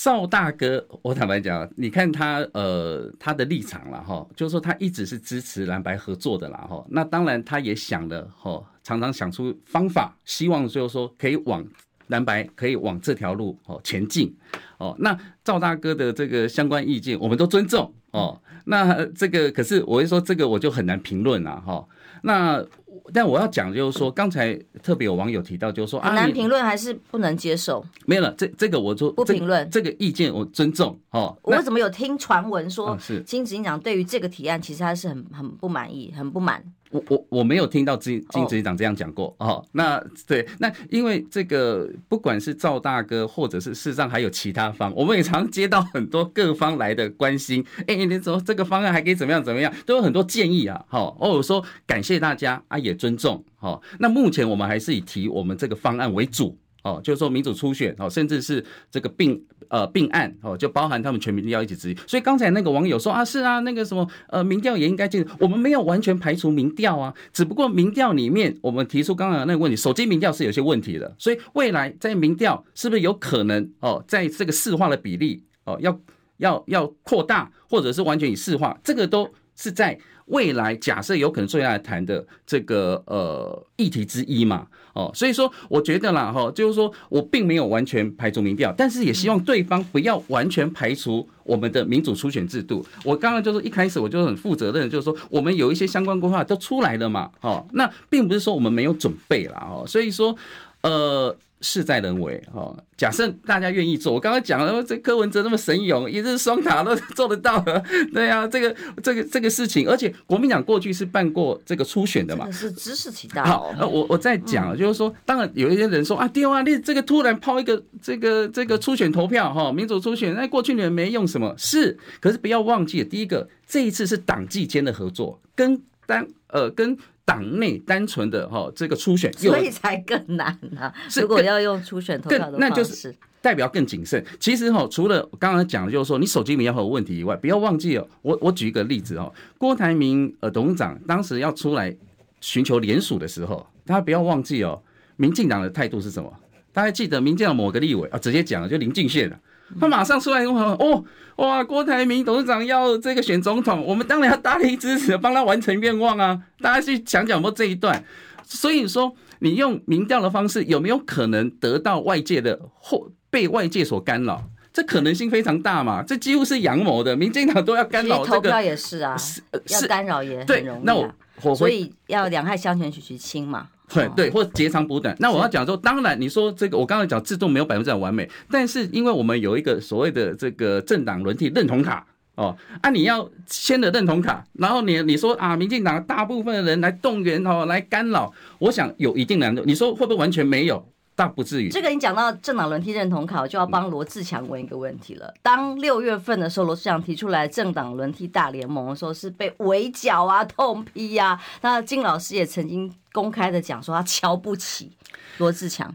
[0.00, 6.86] 赵大哥，我坦白讲，你看他呃他的立场了哈，就是说他一直是支持蓝白合作的啦哈。
[6.88, 11.66] 那当然他也想了哈，常常想出方法，希望就是说可以往
[12.06, 14.32] 蓝白可以往这条路哦前进
[14.78, 14.94] 哦。
[15.00, 18.40] 那赵大哥的这个相关意见，我们都尊重哦。
[18.66, 21.84] 那这个可是我会说这个我就很难评论了哈。
[22.22, 22.64] 那
[23.12, 27.84] 但我要讲就是说，刚才特别有网友提到，就是说很难评论还是不能接受。
[28.06, 31.36] 没有了，这这个我就不评论这个意见，我尊重哦。
[31.42, 36.62] 我怎么有听传闻说，是金执行长对于这个提案其实他是很很不满意，很不满。
[36.90, 39.64] 我我我没有听到金金执行长这样讲过哦。
[39.72, 47.64] 那对，那因为这个不管是赵大哥，或者是事实上还有其他方，我们也常接到很多各方来的关心。
[47.86, 50.84] 哎，你说这个方案还可以怎么样怎么样，都有很多建议啊。
[50.88, 53.44] 好，哦，我说感谢大家啊，也尊重。
[53.56, 56.56] 好，那目前我们还是以提我们这个方案为主。
[56.84, 61.96] 哦，就是说民主初选哦，甚至是这个并呃并案哦，就包含他们全民调一起执行。
[62.06, 65.26] 所以刚才那个网友说啊，是啊，那个什么呃民调也应该进。
[65.38, 71.14] 我们没有完全排除民调啊，只不过民调里面我们提出刚刚那个问题，手机民调是有些问题的。
[71.18, 76.00] 所以未来在民调是不是有可能哦，在这个市化的比例哦，要
[76.38, 79.98] 要要扩大，或者是完全以市化，这个都是在。
[80.28, 92.84] 未来假设有可能最爱谈的这个呃议题之一嘛，哦，所以说我觉得啦哈，就是说我并没有完全排除民调，但是也希望对方不要完全排除我们的民主初选制度。
[93.04, 100.36] 我刚刚就是一开始我就很负责任，就是说我们有一些相关规划都出来了嘛，哦，那并不是说我们没有准备啦，哦，所以说
[100.82, 101.36] 呃。
[101.60, 113.44] 事在人为哈，假设大家愿意做，我刚刚讲了，这柯文哲那么神勇，一日双塔都 做得到的，对啊，这个这个这个事情，而且国民党过去是办过这个初选的嘛，是知识体大。
[113.44, 126.96] 好，我我在讲，就是说，当然有一些人说啊，丢啊，你这个突然抛一个这个这个初选投票哈，民主初选，那过去你们没用什么，是，可是不要忘记，第一个，这一次是党纪间的合作，跟单呃跟。
[127.28, 130.90] 党内单纯的哈这个初选，所以才更难啊！
[131.14, 134.24] 如果要用初选投票的话，那就是代表更谨慎。
[134.40, 138.08] 其实哈，除了刚刚讲的就是说你手机里面有问题以外，不要忘记哦。
[138.22, 141.94] 我我举一个例子哦，郭台铭呃董事长当时要出来
[142.40, 144.82] 寻求联署的时候，大家不要忘记哦，
[145.16, 146.32] 民进党的态度是什么？
[146.72, 149.38] 大家记得民进党某个立委啊，直接讲了，就林俊宪了。
[149.80, 151.04] 他马上出来说：“哦，
[151.36, 156.40] 哇，郭台铭董事长要这个选总统，我们当然要大力支持，帮他完成愿望啊！
[156.60, 158.02] 大家去讲讲过这一段。
[158.44, 164.42] 所以说，你用民调的方式，有没有可能得到外界的或被外界所干扰？
[164.72, 166.02] 这可能性非常大嘛！
[166.02, 168.36] 这几乎是阳谋的，民进党都要干扰这个。
[168.36, 170.82] 投票也是啊，是要干扰也很容易啊。
[170.84, 175.16] 那我，我所以要两害相权取其轻嘛。”对对，或截长补短。
[175.18, 189.62] 那我要讲说，当然你说这个，我刚才讲制度没有百分之百完美，但是因为我们有一个所谓的这个政党轮替认同卡哦，啊，你要签的认同卡，然后你你说啊，民进党大部分的人来动员哦，来干扰，我想有一定难度。
[189.64, 190.86] 你说会不会完全没有？
[191.16, 191.68] 倒不至于。
[191.68, 195.34] 这个你讲到政党轮替认同卡，我就要帮罗志强问一个问题了。
[195.42, 201.40] 当六月份的时候，罗志强提出来政党轮替大联盟的时候，是被围剿啊、痛批呀、啊。
[201.62, 204.92] 那金老师也曾经公开的讲说，他瞧不起
[205.38, 205.92] 罗志强。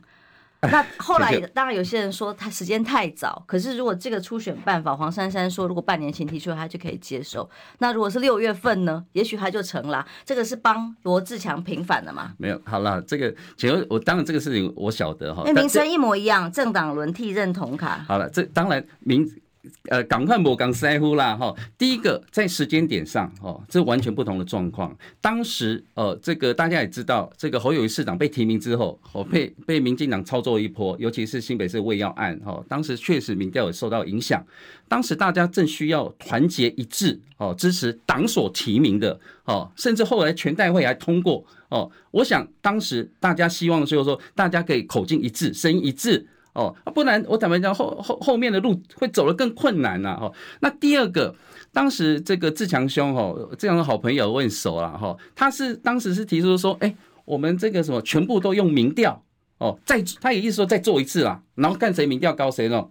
[0.71, 7.49] 那后来当然有些人说他时间太早，可是如果这个初选办法，黄珊珊说如果半年前提出来，他就可以接受。
[7.79, 9.05] 那如果是六月份呢？
[9.13, 10.05] 也许他就成了。
[10.25, 12.33] 这个是帮罗志强平反的嘛？
[12.37, 18.03] 没有，好了，这个请问我当然这个事情我晓得哈，那名称一模一样，政党轮替认同卡。
[18.07, 19.29] 好了，这当然名。
[19.89, 21.53] 呃，赶快抹港塞呼啦哈！
[21.77, 24.93] 第一个在时间点上哦，这完全不同的状况。
[25.21, 34.45] 当时呃，这个大家也知道，这个侯友宜市长被提名之后，哦被被民进党操作一波，尤其是新北市卫药案哈，当时确实民调也受到影响。
[34.89, 41.89] 当时大家正需要团结一致哦，支持党所提名的哦，甚至后来全代会还通过哦。
[42.11, 46.27] 我想当时大家希望就是说，大家可以口径一致，声音一致。
[46.53, 50.15] 哦，不然我坦白讲，后后后面的路会走得更困难呐。
[50.15, 51.35] 哈，那第二个，
[51.71, 59.23] 当时这个自强兄哈，这样的好朋友问熟了哈，他是当时是提出说，哎，我们这个什么全部都用民调
[59.57, 62.89] 哦，再他也意思说再做一次啦，然后看谁民调高谁喽。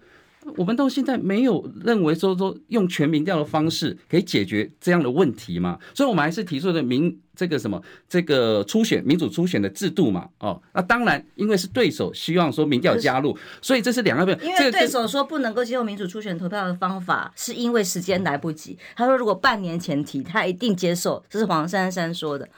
[0.57, 18.77] 我们到现在没有认为说说用全民调的方式可以解决这样的问题嘛，所以我们还是提出的民这个什么这个初选民主初选的制度嘛，哦，那当然因为是对手希望说民调加入，所以这是两个因为对手说不能够接受民主初选投票的方法，是因为时间来不及。
[18.97, 22.49] 他说如果半年前提，他一定接受，这是黄珊珊说的，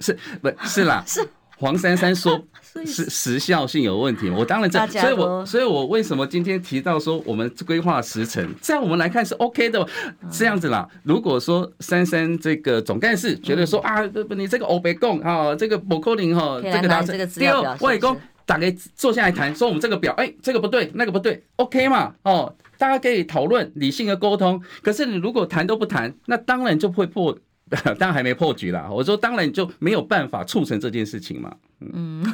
[0.00, 0.50] 是不？
[0.64, 1.26] 是啦， 是。
[1.58, 2.40] 黄珊珊说：
[2.86, 9.86] “是时效性有问题。”我当然这，所以我所以我为什么今天提到说我们规划时程，这样我们来看是 OK 的，
[10.30, 10.88] 这样子啦。
[11.02, 14.00] 如果说珊珊这个总干事觉得说啊，
[14.36, 18.16] 你这个欧北贡啊，这个博扣林哈，这个他第二外公
[18.46, 22.14] 打给坐下来谈，说我们这个表，哎，这个不对，那个不对，OK 嘛？
[22.22, 24.62] 哦，大家可以讨论理性的沟通。
[24.80, 27.36] 可是你如果谈都不谈，那当然就会破。
[27.98, 31.54] 当然还没破局啦，我说当然就没有办法促成这件事情嘛。
[31.80, 32.24] 嗯，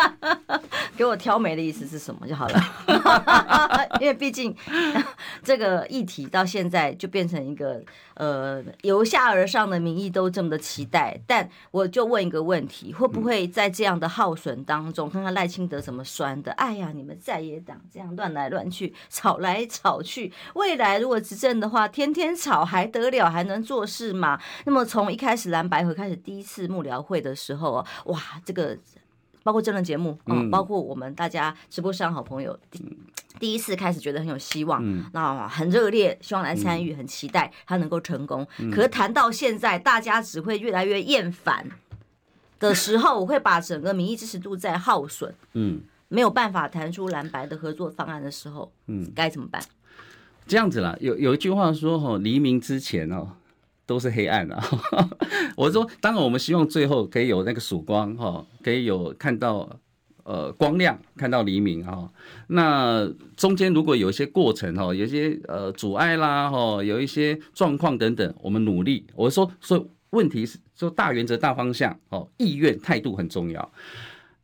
[0.96, 2.60] 给我挑眉的意思是什么就好了，
[4.00, 4.56] 因为毕竟
[5.44, 7.82] 这个议题到现在就变成一个
[8.14, 16.50] 呃由下而上的民意都这么的期待，但我就问一个问题，会不会在这样的耗损当中，看看赖清德怎么酸的？
[16.52, 24.40] 哎呀，你们在野党这样乱来乱去，吵来吵去，未来如果执政的话，天天吵还得了，还能做事吗？
[24.64, 28.76] 那么从一开始蓝白合开始第一次幕僚会的时候，哇，这个。
[29.46, 32.82] 包括政论节目，嗯，包括我们大家直播上好朋友第
[33.38, 38.44] 第一次开始觉得很有希望，嗯，那很热烈，希望来参与，很期待他能够成功。
[38.72, 41.64] 可是谈到现在，大家只会越来越厌烦
[42.58, 49.62] 的时候，我会把整个民意支持度在耗损，嗯，没有办法谈出蓝白的合作方案的时候，嗯，该怎么办？
[50.48, 53.28] 这样子啦，有有一句话说，哈，黎明之前哦。
[53.86, 54.60] 都是黑暗的，
[55.56, 59.78] 我说，当然我们希望最后可以有那个曙光哈，可以有看到
[60.24, 62.10] 呃光亮，看到黎明哈。
[62.48, 69.06] 那中间如果有一些过程哈，有一些呃阻碍啦哈，有一些状况等等，我们努力。
[69.14, 73.72] 我说，所以问题是说大原则、大方向哦，意愿、态度很重要。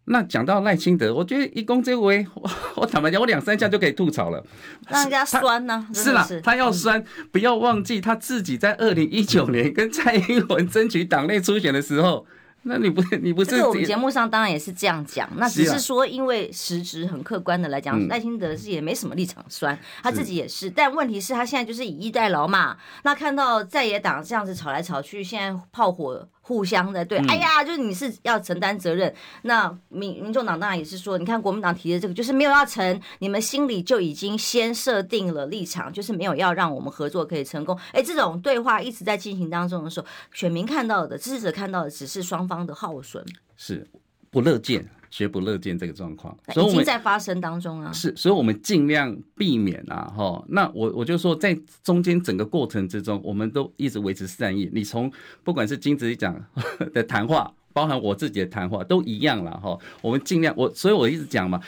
[0.07, 4.45] 那讲到赖清德，我觉得一公这回，我 我坦白讲，我两三下就可以吐槽了，
[4.89, 5.95] 让人家酸呢、啊。
[5.95, 12.27] 是啦，他要酸，嗯、不要忘记他自己在二零一九年跟蔡英文争取党内初选的时候。
[12.65, 13.51] 那你不，你不是？
[13.51, 20.71] 这个我们节目上当然也是这样讲，那只是说，因为实质很客观的来讲，赖清德是也没什么立场酸，他自己也是。
[20.71, 22.77] 但问题是，他现在就是以逸待劳嘛。
[23.03, 29.13] 那看到在野党这样子吵来吵去，现在炮火互相的对，哎呀，就是你是要承担责任。
[29.43, 37.77] 那民民众党当然也是说，你看国民党提的这个，就是没有要成，你们心里就已经先设定了立场，就是没有要让我们合作可以成功。
[37.91, 42.53] 哎，这种对话一直在进行当中的时候，选民看到的、支持者看到的，只是双方。
[42.53, 43.25] 方的耗损
[43.57, 43.89] 是
[44.31, 47.93] 不乐见，绝不乐见这个状况，所以已经在发生当中啊。
[47.93, 50.43] 是，所以我们尽量避免啊，哈。
[50.49, 54.71] 那我我就说，在中间整个过程之中，我们都一直维持善意。
[54.73, 55.13] 你从
[55.45, 56.35] 不管是金子讲
[56.95, 59.79] 的谈话，包含我自己的谈话，都一样了哈。
[60.01, 61.61] 我们尽量，我所以我一直讲嘛，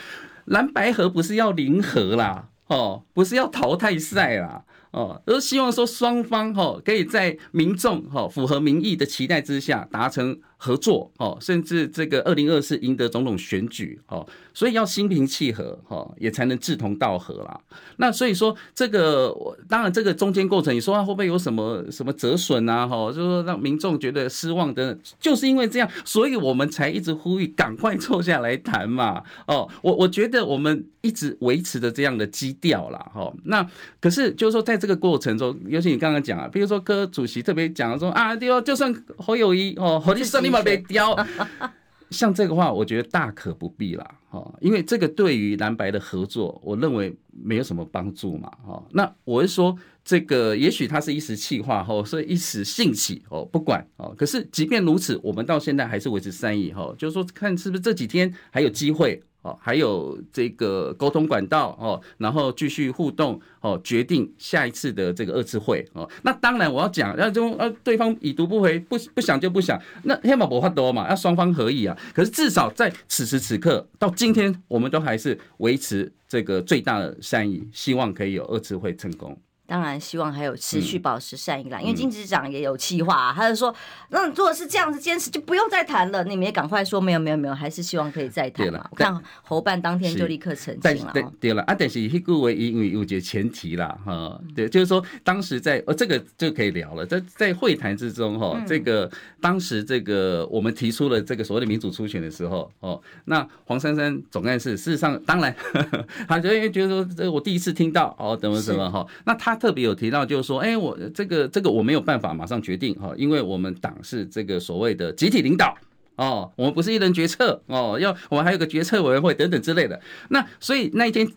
[0.47, 4.65] 蓝白合不是要零和啦，哦，不是要淘汰赛啦。
[4.91, 17.61] 哦，都希望说双方哈可以在民众哈符合民意的期待之下达成合作哦，甚至这个二零二四赢得总统选举哦，所以要心平气和哈，也才能志同道合啦。
[17.97, 19.35] 那所以说这个
[19.69, 22.87] 当然这个中间过程，你说他会不会有什么什么折损啊？
[22.87, 29.23] 哈，就是说让民众觉得失望的，就是因为这样，所以我们才一直呼吁赶快坐下来谈嘛。
[29.47, 32.99] 哦，我我觉得我们一直维持着这样的基调啦。
[33.13, 33.33] 哈。
[33.45, 33.69] 那
[34.01, 41.17] 可是就是说在这个过程中，尤其你刚刚讲啊，比如说柯主席特别讲说啊，对哦，就算侯友谊哦，侯立胜被雕，
[42.11, 48.83] 像这个话，我觉得大可不必啦，哈，因为这个对于蓝白的合作，我认为没有什么帮助嘛，哈。
[48.93, 59.23] 那我是说，这个也许他是一时气话，哈，所以一时兴起，哦，不管，哦，可是即便如此，我们到现在还是维持善意，哈，就是说看是不是这几天还有机会。
[59.45, 66.09] 哦，还有这个沟通管道哦，然后继续互动哦，决定下一次的这个二次会哦。
[66.23, 71.95] 那当然我要讲，要就呃对方已读不回，不不想就不想，那黑马不话多嘛，要双方合意啊。
[72.15, 79.39] 可是至少在此时此刻到今天，我们都还是维持这个最大的善意，希望可以有二次会成功。
[79.67, 81.81] 当然，希望还有持续保持善意啦。
[81.81, 83.75] 因为金执长也有气话、啊，他就说
[84.11, 86.23] ：“那如果是这样子坚持，就不用再谈了。
[86.25, 91.11] 你们也赶快说没有没有没有，还是希望可以再谈嘛。”我看侯办当天就立刻澄清了。
[91.15, 99.11] 对对了啊，但是迄句话因为有一个前提啦，哈，对，就是说当时在呃这个就可以聊了，在在会谈之中哈，这个
[99.41, 105.57] 当时这个我们提出了这个所谓的民主初选的时候哦，那黄珊珊总干事事实上当然
[106.29, 109.54] 他就因为觉得说这我第一次听到哦，怎么怎么哈，那他。
[109.55, 115.77] 特别有提到，就是说，哎，我这个这个我没有办法马上决定哈，因为我们党是这个所谓的集体领导
[116.17, 120.01] 哦，我们不是一人决策哦，要我们还有个决策委员会等等之类的。
[120.29, 121.29] 那所以那一天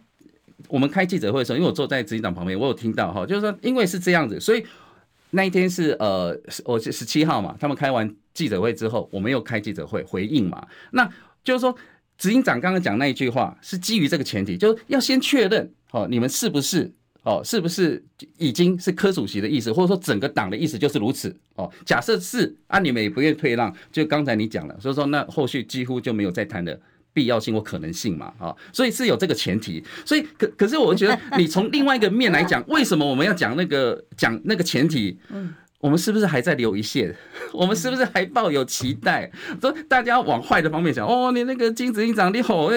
[0.67, 4.63] 我们开记者会的时候，因为我坐在执行长旁边，我有听到哈，就是说，因为是这样子，所以
[5.31, 10.67] 那一天是呃，我是十七号嘛，他们开完记者会之后，我们又开记者会回应嘛。
[10.91, 11.09] 那
[11.43, 11.75] 就是说，
[12.17, 16.91] 执行长刚刚讲那一句话是基于这个前提，就是要先确认哦，你们是不是？
[17.27, 18.01] 哦，是不是
[18.37, 21.35] 已经是柯主席的意思，或者说整个党的意思就是如此？
[21.55, 26.79] 哦，假设是，啊，你们也不愿意退让，就刚才你讲了，所以说那后续几乎就没有再谈的
[27.11, 35.17] 必要性或可能性嘛，啊，所以是有这个前提，所以可可是我觉得你从另外一个面来讲， 为什么我们要讲那个讲那个前提？
[35.27, 37.15] 嗯，我们是不是还在留一线？
[37.53, 39.29] 我们是不是还抱有期待？
[39.61, 42.69] 说大家往坏的方面想，哦，你那个金子一长你好，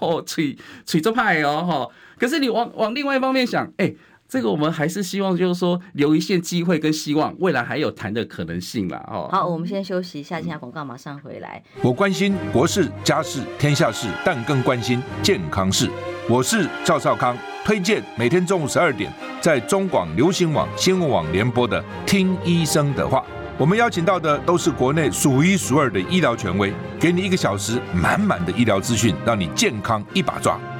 [0.00, 1.88] 哦，吹吹着派哦，哈。
[2.18, 3.94] 可是你往往另外一方面想，哎，
[4.28, 9.04] 这个我们还是希望就是说留一线机会跟希望，未来还有谈的可能性啦。
[9.08, 9.28] 哦。
[9.30, 11.62] 好，我们先休息一下，接下广告马上回来。
[11.82, 15.88] 我关心国事、家事、天下事，但更关心健康事。
[16.28, 23.20] 我是赵少康，推荐每天中午十二点在中广流行网、新闻网联播的《听医生的话》。
[23.58, 30.60] 我们邀请到的都是国内数一数二的医疗权威，给你一个小时满满的医疗资讯，让你健康一把抓。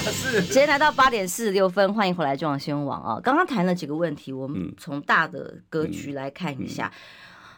[0.00, 3.20] 是，时间来到八点四十六分，欢迎回来中央新闻网啊！
[3.22, 6.90] 刚刚谈了几个问题，我们从大的格局来看一下。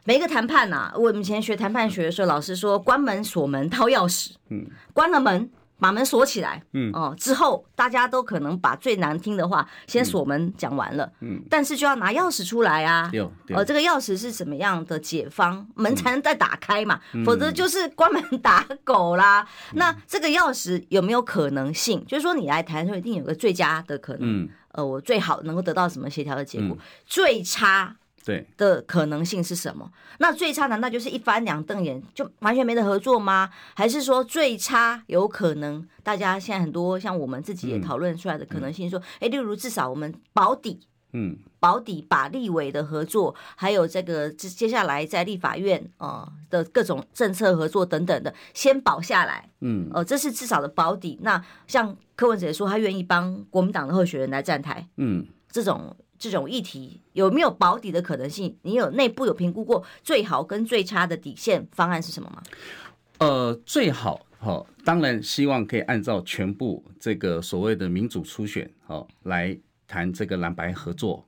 [0.05, 5.51] 每一个谈判呐，我们以前学谈判学的时候，老师说关门锁门掏钥匙，嗯，关了门。
[5.79, 6.91] 把门锁起来，嗯。
[6.93, 19.47] 哦，之后大家都可能把最难听的话先锁门讲完了，嗯，但是就要拿钥匙出来啊，有，呃，这个钥匙是怎么样的解方，门才能再打开嘛，否则就是关门打狗啦。
[19.75, 22.05] 那这个钥匙有没有可能性？
[22.07, 26.77] 就是说你来谈的时候一定有个最佳的可能，呃，我最好能够得到什么协调的结果，
[27.07, 27.97] 最差。
[28.29, 29.91] 对的可能性是什么？
[30.19, 33.49] 那最差难道就是一翻两瞪眼就完全没得合作吗？
[33.75, 35.89] 还是说最差有可能？
[36.03, 40.79] 大家现在很多像我们自己也讨论出来的可能性，说，哎，例如至少我们保底，
[41.15, 51.19] 嗯，保底把立委的合作，还有这个接接下来在立法院啊的各种政策合作等等的，先保下来，嗯，哦，这是至少的保底。
[51.23, 55.97] 那像柯文哲说，他愿意帮国民党的候选人来站台，嗯，这种。
[56.19, 58.57] 这种议题有没有保底的可能性？
[58.63, 62.43] 你有内部有评估过最好跟最差的底线方案是什么吗？
[63.19, 71.25] 呃，最好哈，当然希望可以按照全部这个所谓的民主初选哦来谈这个蓝白合作。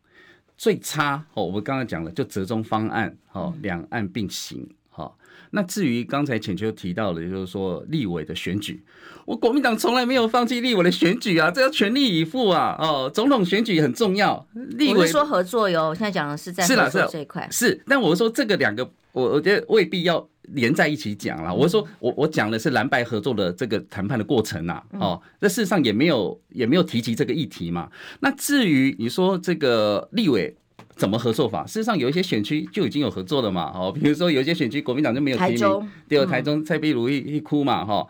[0.57, 5.17] 最差哦，我们刚刚讲了，就折中方案哦，两岸并行好，
[5.51, 8.85] 那至于刚才浅秋提到的，就是说立委的选举，
[9.31, 12.77] 我国民党从来没有放弃立委的选举啊，这要全力以赴啊！
[12.81, 17.81] 哦，总统选举也很重要，立委说合作哟，现在讲的是在合作这一块，是。
[17.87, 21.55] 但我说这个两个，我我觉得未必要连在一起讲啦。
[21.55, 27.89] 我说我我讲的是蓝白合作的这个谈判的过程啊，哦，那事实上也没有也没有提及这个议题嘛。
[28.19, 30.53] 那至于你说这个立委。
[30.97, 31.65] 怎么合作法？
[31.65, 33.73] 事实上，有一些选区就已经有合作了嘛。
[33.75, 35.53] 哦，比如说有一些选区国民党就没有提名。
[35.53, 38.09] 台中，第二台中蔡壁如一一哭嘛，哈哦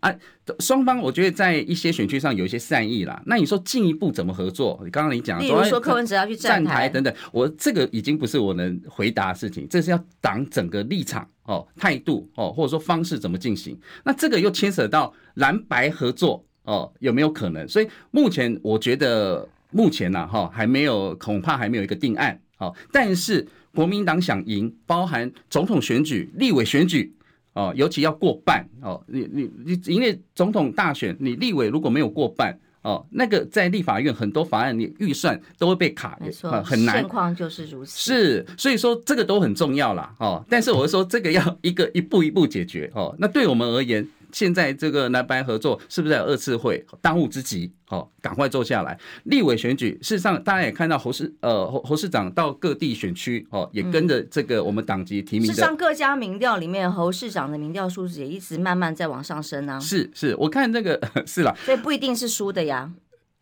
[0.00, 0.14] 啊，
[0.60, 3.22] 双方我觉得在一些选区上有一些善意啦。
[3.26, 4.80] 那你说进一步怎么合作？
[4.84, 13.78] 你刚刚你讲，例如说柯文哲要去站台等等，我这个已经不是我能回答的事情，这是要党整个立场哦、态度哦，或者说方式怎么进行。
[14.04, 17.66] 那这个又牵扯到蓝白合作哦，有没有可能？
[17.68, 19.48] 所以目前我觉得。
[19.76, 22.40] 目前呢，哈还没有，恐怕还没有一个定案。
[22.54, 23.44] 好，但是
[23.74, 27.12] 国民党想赢，包含总统选举、立委选举，
[27.54, 29.02] 哦，尤其要过半哦。
[29.06, 36.98] 你你你，因为总统大选，你立委如果没有过半，哦，那个在立法院很多法案，你预算都会被卡，没错，很难。
[36.98, 38.12] 现况就是如此。
[38.12, 40.14] 是，所以说这个都很重要啦。
[40.18, 40.44] 哦。
[40.50, 43.14] 但是我是说，这个要一个一步一步解决哦。
[43.18, 44.06] 那对我们而言。
[44.34, 46.84] 现在这个蓝白合作是不是有二次会？
[47.00, 48.98] 当务之急，哦，赶快做下来。
[49.22, 55.46] 立委选举，事实上大家也看到侯市呃侯侯市长到各地选区哦，也跟着这个我们党籍提名。
[55.46, 59.78] 事实上，各家民调里面，侯市长的民调数字也一直慢慢在往上升啊。
[59.78, 62.90] 是是，我看那个 是啦，所以不一定是输的呀。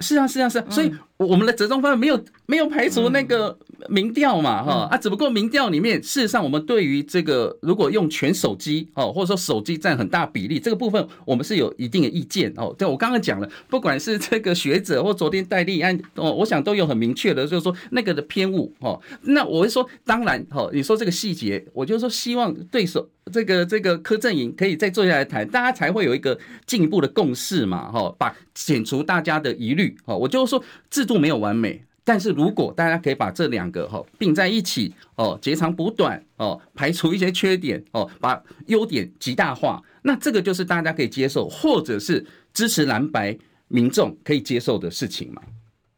[0.01, 3.59] 是啊是啊是啊，所以我们的折中方案没有没有排除那个。
[3.89, 12.75] 民调嘛，哈啊，只不过民调里面，事实上我们对于这个如果用全手机哦，或者说手机占很大比例这个部分，我们是有一定的意见哦。
[12.79, 19.01] 对，我刚刚讲了，不管是这个学者或昨天戴立安哦，我想都有很明确的，就是说那个的偏误哦。
[19.23, 30.17] 那我会说，当然哦，你说这个细节，我就说希望对手这个这个柯阵营可以再坐下来谈，大家才会有一个进一步的共识嘛，哈，把减除大家的疑虑哦。
[30.17, 31.83] 我就是说制度没有完美。
[32.05, 43.39] 但是如果大家可以把这两个哈并在一起哦，截长补短哦，排除一些缺点哦，把优点极大化，那这个就是大家可以接受，或者是支持蓝白
[43.69, 45.41] 民众可以接受的事情嘛。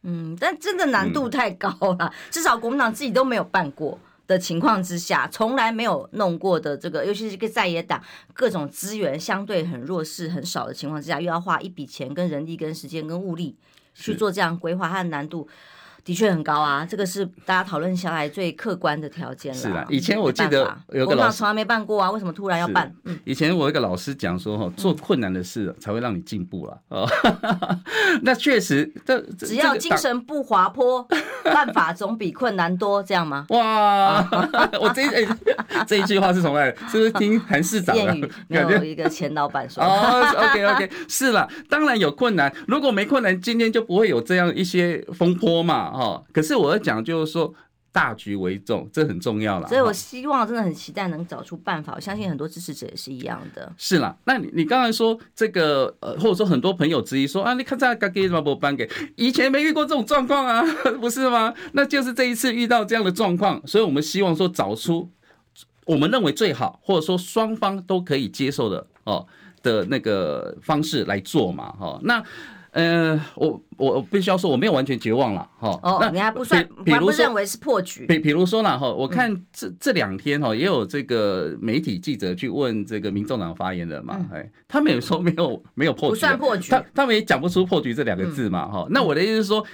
[0.03, 7.99] 嗯，但真的难度太高了，至少国民党自己都没有办过的情况之下，从来没有弄过的这个，尤其是个在野党
[8.35, 13.57] 各种资源相对很弱势、很少的情况之下，又要花一笔钱、跟人力、跟时间、跟物力
[13.95, 15.49] 去做这样规划，它的难度。
[16.05, 19.59] 的确很高啊，这个是大家讨论下来最客观的条件了。
[19.59, 22.95] 是啊，以前我记得有个老师从来没办过啊，为什么突然要办？
[23.25, 26.79] 以前我一个老师讲说，哈，做困难的事才会让你进步了。
[26.89, 27.09] 哦，
[28.21, 31.07] 那确实，这只要精神不滑坡，
[31.45, 33.47] 办法总比困难多，这样吗？
[33.49, 34.21] 哇，
[34.79, 35.03] 我这
[35.87, 38.31] 这一句话是从来是不是听韩市长谚语？
[38.49, 39.83] 没有一个前老板说。
[39.83, 45.93] 哦，OK OK，是了，当然有困难，如果没困难，今天就不会有这样一些风波嘛。
[45.95, 47.55] 哦，可是我要讲就是说
[47.93, 49.69] 大局为重，这很重要了。
[49.69, 51.93] 所以我希望真的很期待能找出办法。
[51.95, 53.73] 我相信很多支持者也是一样的。
[53.79, 58.91] 是啦，那你你刚才说这个呃，或者说很多朋友质疑说啊，你看这个给什么不颁给？
[59.15, 60.65] 以前没遇过这种状况啊，
[61.01, 61.55] 不是吗？
[61.73, 65.09] 那就是这一次遇到这样的状况，所以我们希望说找出
[65.85, 69.25] 我们认为最好，或者说双方都可以接受的哦
[69.63, 71.71] 的那个方式来做嘛。
[71.79, 72.21] 哈，那。
[72.75, 75.79] 呃，我我必须要说，我没有完全绝望了哈。
[75.81, 78.05] 哦，那你还不算，比如认为是破局。
[78.07, 88.85] 比比如说呢哈，我看这这两天哈，也有这个媒体记者去问这个民众党发言人嘛，哎，他们也说没有没有破局，不算破局，他他们也讲不出破局这两个字嘛哈。
[88.91, 89.65] 那我的意思是说，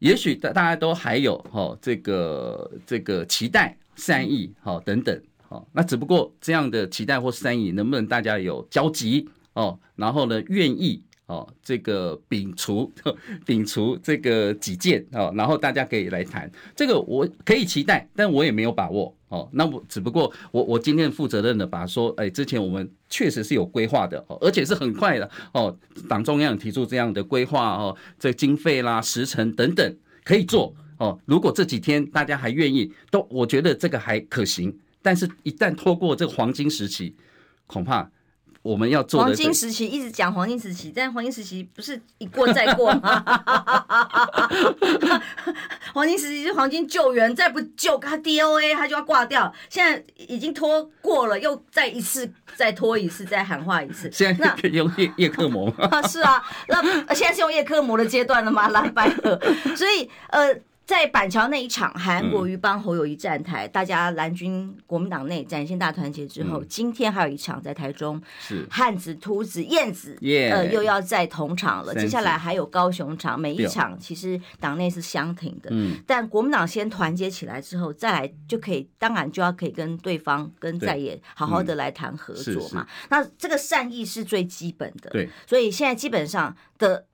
[0.00, 5.16] 也许大大家都还有哈这个这个期待善意哈等等
[5.48, 11.04] 哈，那只不过这样的期待或善意能不能大家有交集哦，然后呢愿意。
[11.28, 12.90] 哦，这个摒除
[13.44, 19.46] 摒除这个己见哦，然后大家可以来谈这个，我可以期待，但我也没有把握哦。
[19.52, 25.76] 那我只不过我我今天负责任的把说，哎，之前我们确实是有规划的哦，而且是很快的哦。
[26.08, 31.20] 党中央提出这样的规划哦，这经费啦、时程等等可以做哦。
[31.26, 34.74] 如果这几天大家还愿意，都我觉得这个还可行。
[35.02, 37.14] 但是，一旦拖过这个黄金时期，
[37.66, 38.10] 恐怕。
[38.62, 43.24] 我们要做黄金时期，一直讲黄金时期，但黄金时期不是一过再过吗？
[45.94, 49.52] 黄金时期是黄金救援，再不救他 DOA，他就要挂掉。
[49.70, 54.10] 现在已经拖过了，又再一次再拖一次，再喊话一次。
[54.12, 55.72] 现在用叶叶克膜
[56.08, 58.68] 是啊，那现在是用叶克膜的阶段了吗？
[58.68, 59.40] 蓝白合，
[59.76, 60.54] 所以呃。
[60.88, 68.66] 在板桥那一场，韩国瑜帮侯友谊站台，大家蓝军国民党内展现大团结之后，今天还有一场在台中，是。
[68.70, 70.16] 汉子、秃子、燕子，
[70.50, 71.94] 呃，又要再同场了。
[71.94, 76.02] 接下来还有高雄场，每一场其实党内是相挺的，嗯。
[76.06, 82.86] 但国民党先团结起来之后，再来就可以，当然就要可以跟对方跟在野好好的来谈合作嘛。
[83.10, 87.04] 那这个善意是最基本的，对，所以现在基本上的。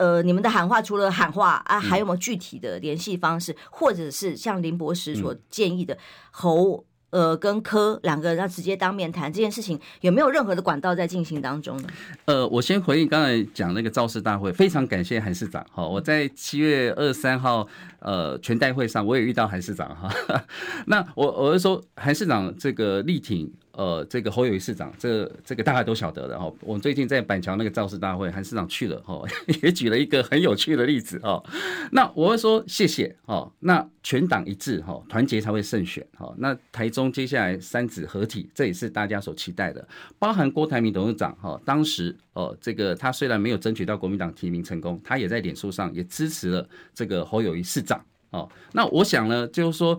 [0.00, 5.98] 呃，你们的喊话除了喊话啊，还有没有具体的联系方式，嗯、或者是像林博士所建议的
[6.30, 11.88] 侯呃跟柯两个人要直接当面谈这件事情，有没有任何的管道在进行当中呢？
[12.24, 17.68] 呃，我先回应刚才讲那个造势大会，非常感谢韩市长哈，我在七月二十三号
[18.00, 20.12] 呃全代会上我也遇到韩市长哈，
[20.86, 23.50] 那我我是说韩市长这个力挺。
[23.72, 26.52] 呃，这个侯友谊市长，这个、这个大家都晓得的哈。
[26.60, 29.22] 我们最近在板桥那个造势大会，韩市长去了哈，
[29.62, 31.42] 也举了一个很有趣的例子哈。
[31.92, 33.50] 那我会说谢谢哈。
[33.60, 36.34] 那全党一致哈，团结才会胜选哈。
[36.36, 39.86] 那台中接下来三子合体，这也是大家所期待的。
[40.18, 47.89] 包含郭台铭董事长哈，当时哦，这个他虽然没有争取到国民党提名成功，他也在脸书上也支持了这个侯友谊市长。
[48.30, 49.98] 哦，那我想呢，就是说，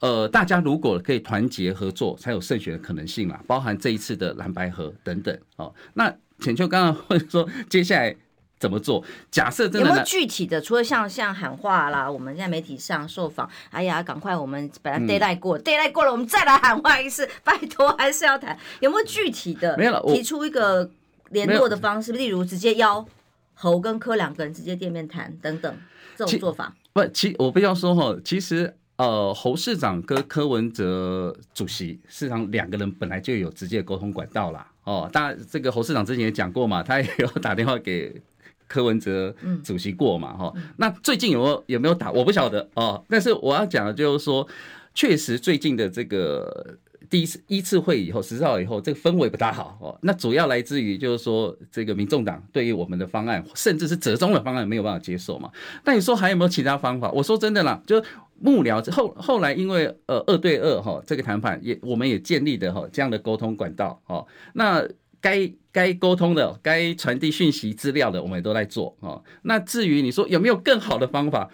[0.00, 3.42] 呃，大家如果可以团结合作，才有胜选的可能性啦。
[3.46, 5.38] 包含这一次的蓝白合等等。
[5.56, 8.14] 哦，那浅秋刚刚会说，接下来
[8.58, 9.02] 怎么做？
[9.30, 10.60] 假设真的有没有具体的？
[10.60, 18.58] 除了像像喊话啦，我们现在媒体上受访，哎呀，赶快我们把它 deadline 过，deadline 过了，我们再来喊话一次，拜托还是要谈。
[18.80, 19.74] 有没有具体的？
[19.78, 20.90] 没有了，提出一个
[21.30, 23.06] 联络的方式，例如直接邀
[23.54, 25.74] 侯跟柯两个人直接见面谈等等
[26.16, 26.74] 这种做法。
[26.92, 34.66] 不，其我不要说哈，其实呃，侯市长跟柯文哲主席，事实上两个人本来就有直接沟通管道啦。
[34.84, 35.08] 哦。
[35.12, 38.20] 当然，这个侯市长之前也讲过嘛， 他也有打电话给
[38.66, 40.62] 柯文哲主席过嘛，哈、嗯。
[40.76, 42.10] 那最近有没有有没有打？
[42.12, 43.04] 我不晓得哦。
[43.08, 44.46] 但是我要讲的就是说，
[44.94, 46.76] 确实最近的这个。
[47.10, 49.98] 第一次一次会以后，十四号以后，这个氛围不大好哦。
[50.02, 55.50] 那主要来自于就是说，这个民众党对于我们的方案，甚至是折中的方案没有办法接受嘛。
[55.84, 57.10] 那你说还有没有其他方法？
[57.10, 58.00] 我说真的啦，就
[58.38, 64.24] 幕僚后 后来因为呃二对二哈这个谈判也我们也建立的哈这样的沟通管道哦。
[64.54, 64.86] 那
[65.20, 69.22] 该该沟通的、该传递讯息资料的，我们也都在做哦。
[69.42, 71.50] 那至于你说有没有更好的方法？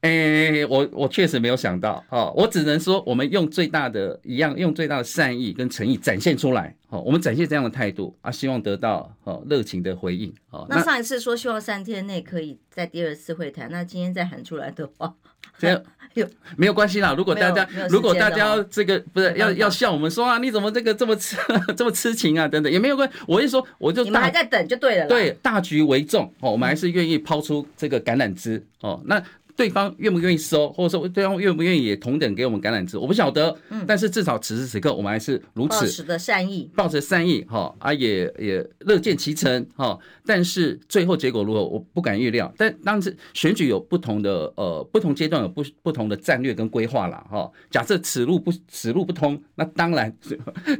[0.00, 10.64] 哎、欸，我我确实没有想到，哦，我只能说，我们用最大的一样，用最大的善意跟诚意展现出来，哦，我们展现这样的态度啊，希望得到哦热情的回应，哦。
[10.70, 15.12] 那上一次说希望三天内可以在第二次会谈，那今天再喊出来的话，
[15.58, 15.82] 这样
[16.14, 16.24] 有
[16.56, 17.12] 没有关系啦？
[17.18, 21.36] 如果大家如果大家这个不是要要笑我们说啊，你怎么这个这么痴
[21.76, 22.46] 这么痴情啊？
[22.46, 29.20] 等等也没有关，我一说，我就你们还在等就对了，对，大局为重哦，我们还是愿意抛出这个橄榄枝哦，那。
[29.58, 33.58] 对方愿不愿意收，或者说对方愿不愿意也同等给我们橄榄枝，我不晓得。
[33.70, 35.80] 嗯，但是至少此时此刻，我们还是如此。
[35.80, 39.98] 抱持的善意，抱着善意，哈啊也也乐见其成，哈。
[40.24, 42.54] 但是最后结果如何，我不敢预料。
[42.56, 47.50] 但当时选举有不同的呃不同阶段有不不同的战略跟规划了，哈。
[47.68, 50.16] 假设此路不此路不通，那当然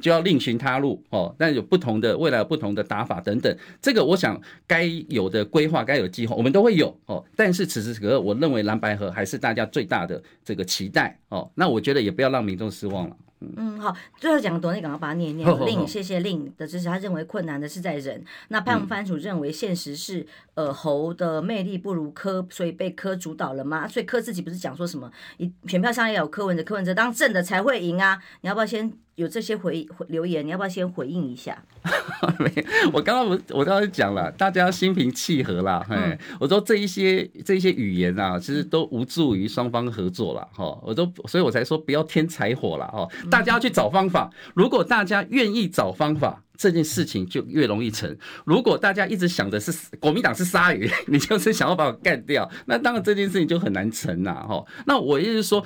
[0.00, 1.34] 就要另寻他路，哦。
[1.36, 7.24] 但有不同的未来有不同的打法等等，这个我想该有的规划该有计划我们都会有，哦。
[7.34, 8.67] 但是此时此刻，我认为。
[8.68, 13.16] 蓝白河还是大家最大的这个期待哦，那我觉得也不要让民众失望了。
[13.40, 15.66] 嗯，好，最后讲个东西，赶快把它念一念。
[15.66, 16.86] 令，谢谢令的支持。
[16.86, 18.22] 他认为困难的是在人。
[18.48, 23.86] 那潘文番主认为现实是，呃，侯的魅力不如柯，所以被柯主导了吗？
[23.86, 28.20] 所以柯自己不是讲说什么，一选票上也有柯文哲，柯文哲当正的才会赢啊？
[28.40, 28.92] 你要不要先？
[29.18, 31.60] 有这些回回留言，你要不要先回应一下？
[32.38, 35.84] 没，我刚刚我我刚刚讲了，大家心平气和啦。
[35.88, 40.78] 嘿、嗯，我说这一些这一些语言啊，其实都无助于双方合作了哈。
[40.84, 43.08] 我都，所以我才说不要添柴火了哈。
[43.28, 48.16] 大家要去找方法，如果大家愿意找方法，这件事情就越容易成。
[48.44, 54.64] 如果大家一直想的是国民党是鲨鱼， 你就是想要把我干掉，那当然这件事情就很难成呐哈。
[54.86, 55.64] 那我意思是说，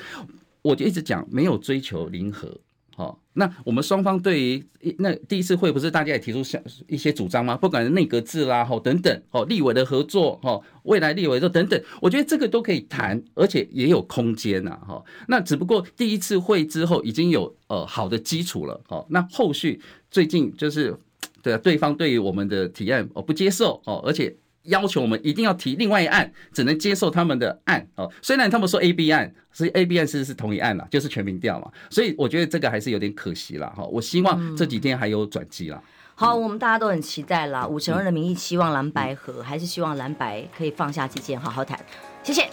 [0.62, 2.58] 我就一直讲没有追求零和。
[3.02, 4.64] 哦，那我们双方对于
[4.98, 7.56] 那第一次会不是大家也提出像一些主张吗？
[7.56, 15.02] 不管是内阁制啦，吼等等，哦，立委的合作，吼未来立委的等等，我觉得这个都可以谈，而且也有空间呐，哈。
[15.28, 19.80] 那只不过第一次会之后已经有呃好的基础了，哦，那后续
[20.10, 20.96] 最近就是
[21.42, 24.36] 对啊，对方对于我们的提案哦不接受哦，而且。
[24.64, 28.10] 要求我们一定要提另外一案，只能接受他们的案哦。
[28.20, 31.70] 虽然他们说 A B 案，所以 A B 案是是同一案啦，就是全民调嘛。
[31.90, 33.84] 所以我觉得这个还是有点可惜了哈。
[33.84, 35.82] 我希望这几天还有转机啦。
[36.14, 37.66] 好，我们大家都很期待啦。
[37.66, 41.78] 五成二的民意期望蓝白合，还是希望蓝白可以放下己见，好好谈。
[42.22, 42.48] 谢谢。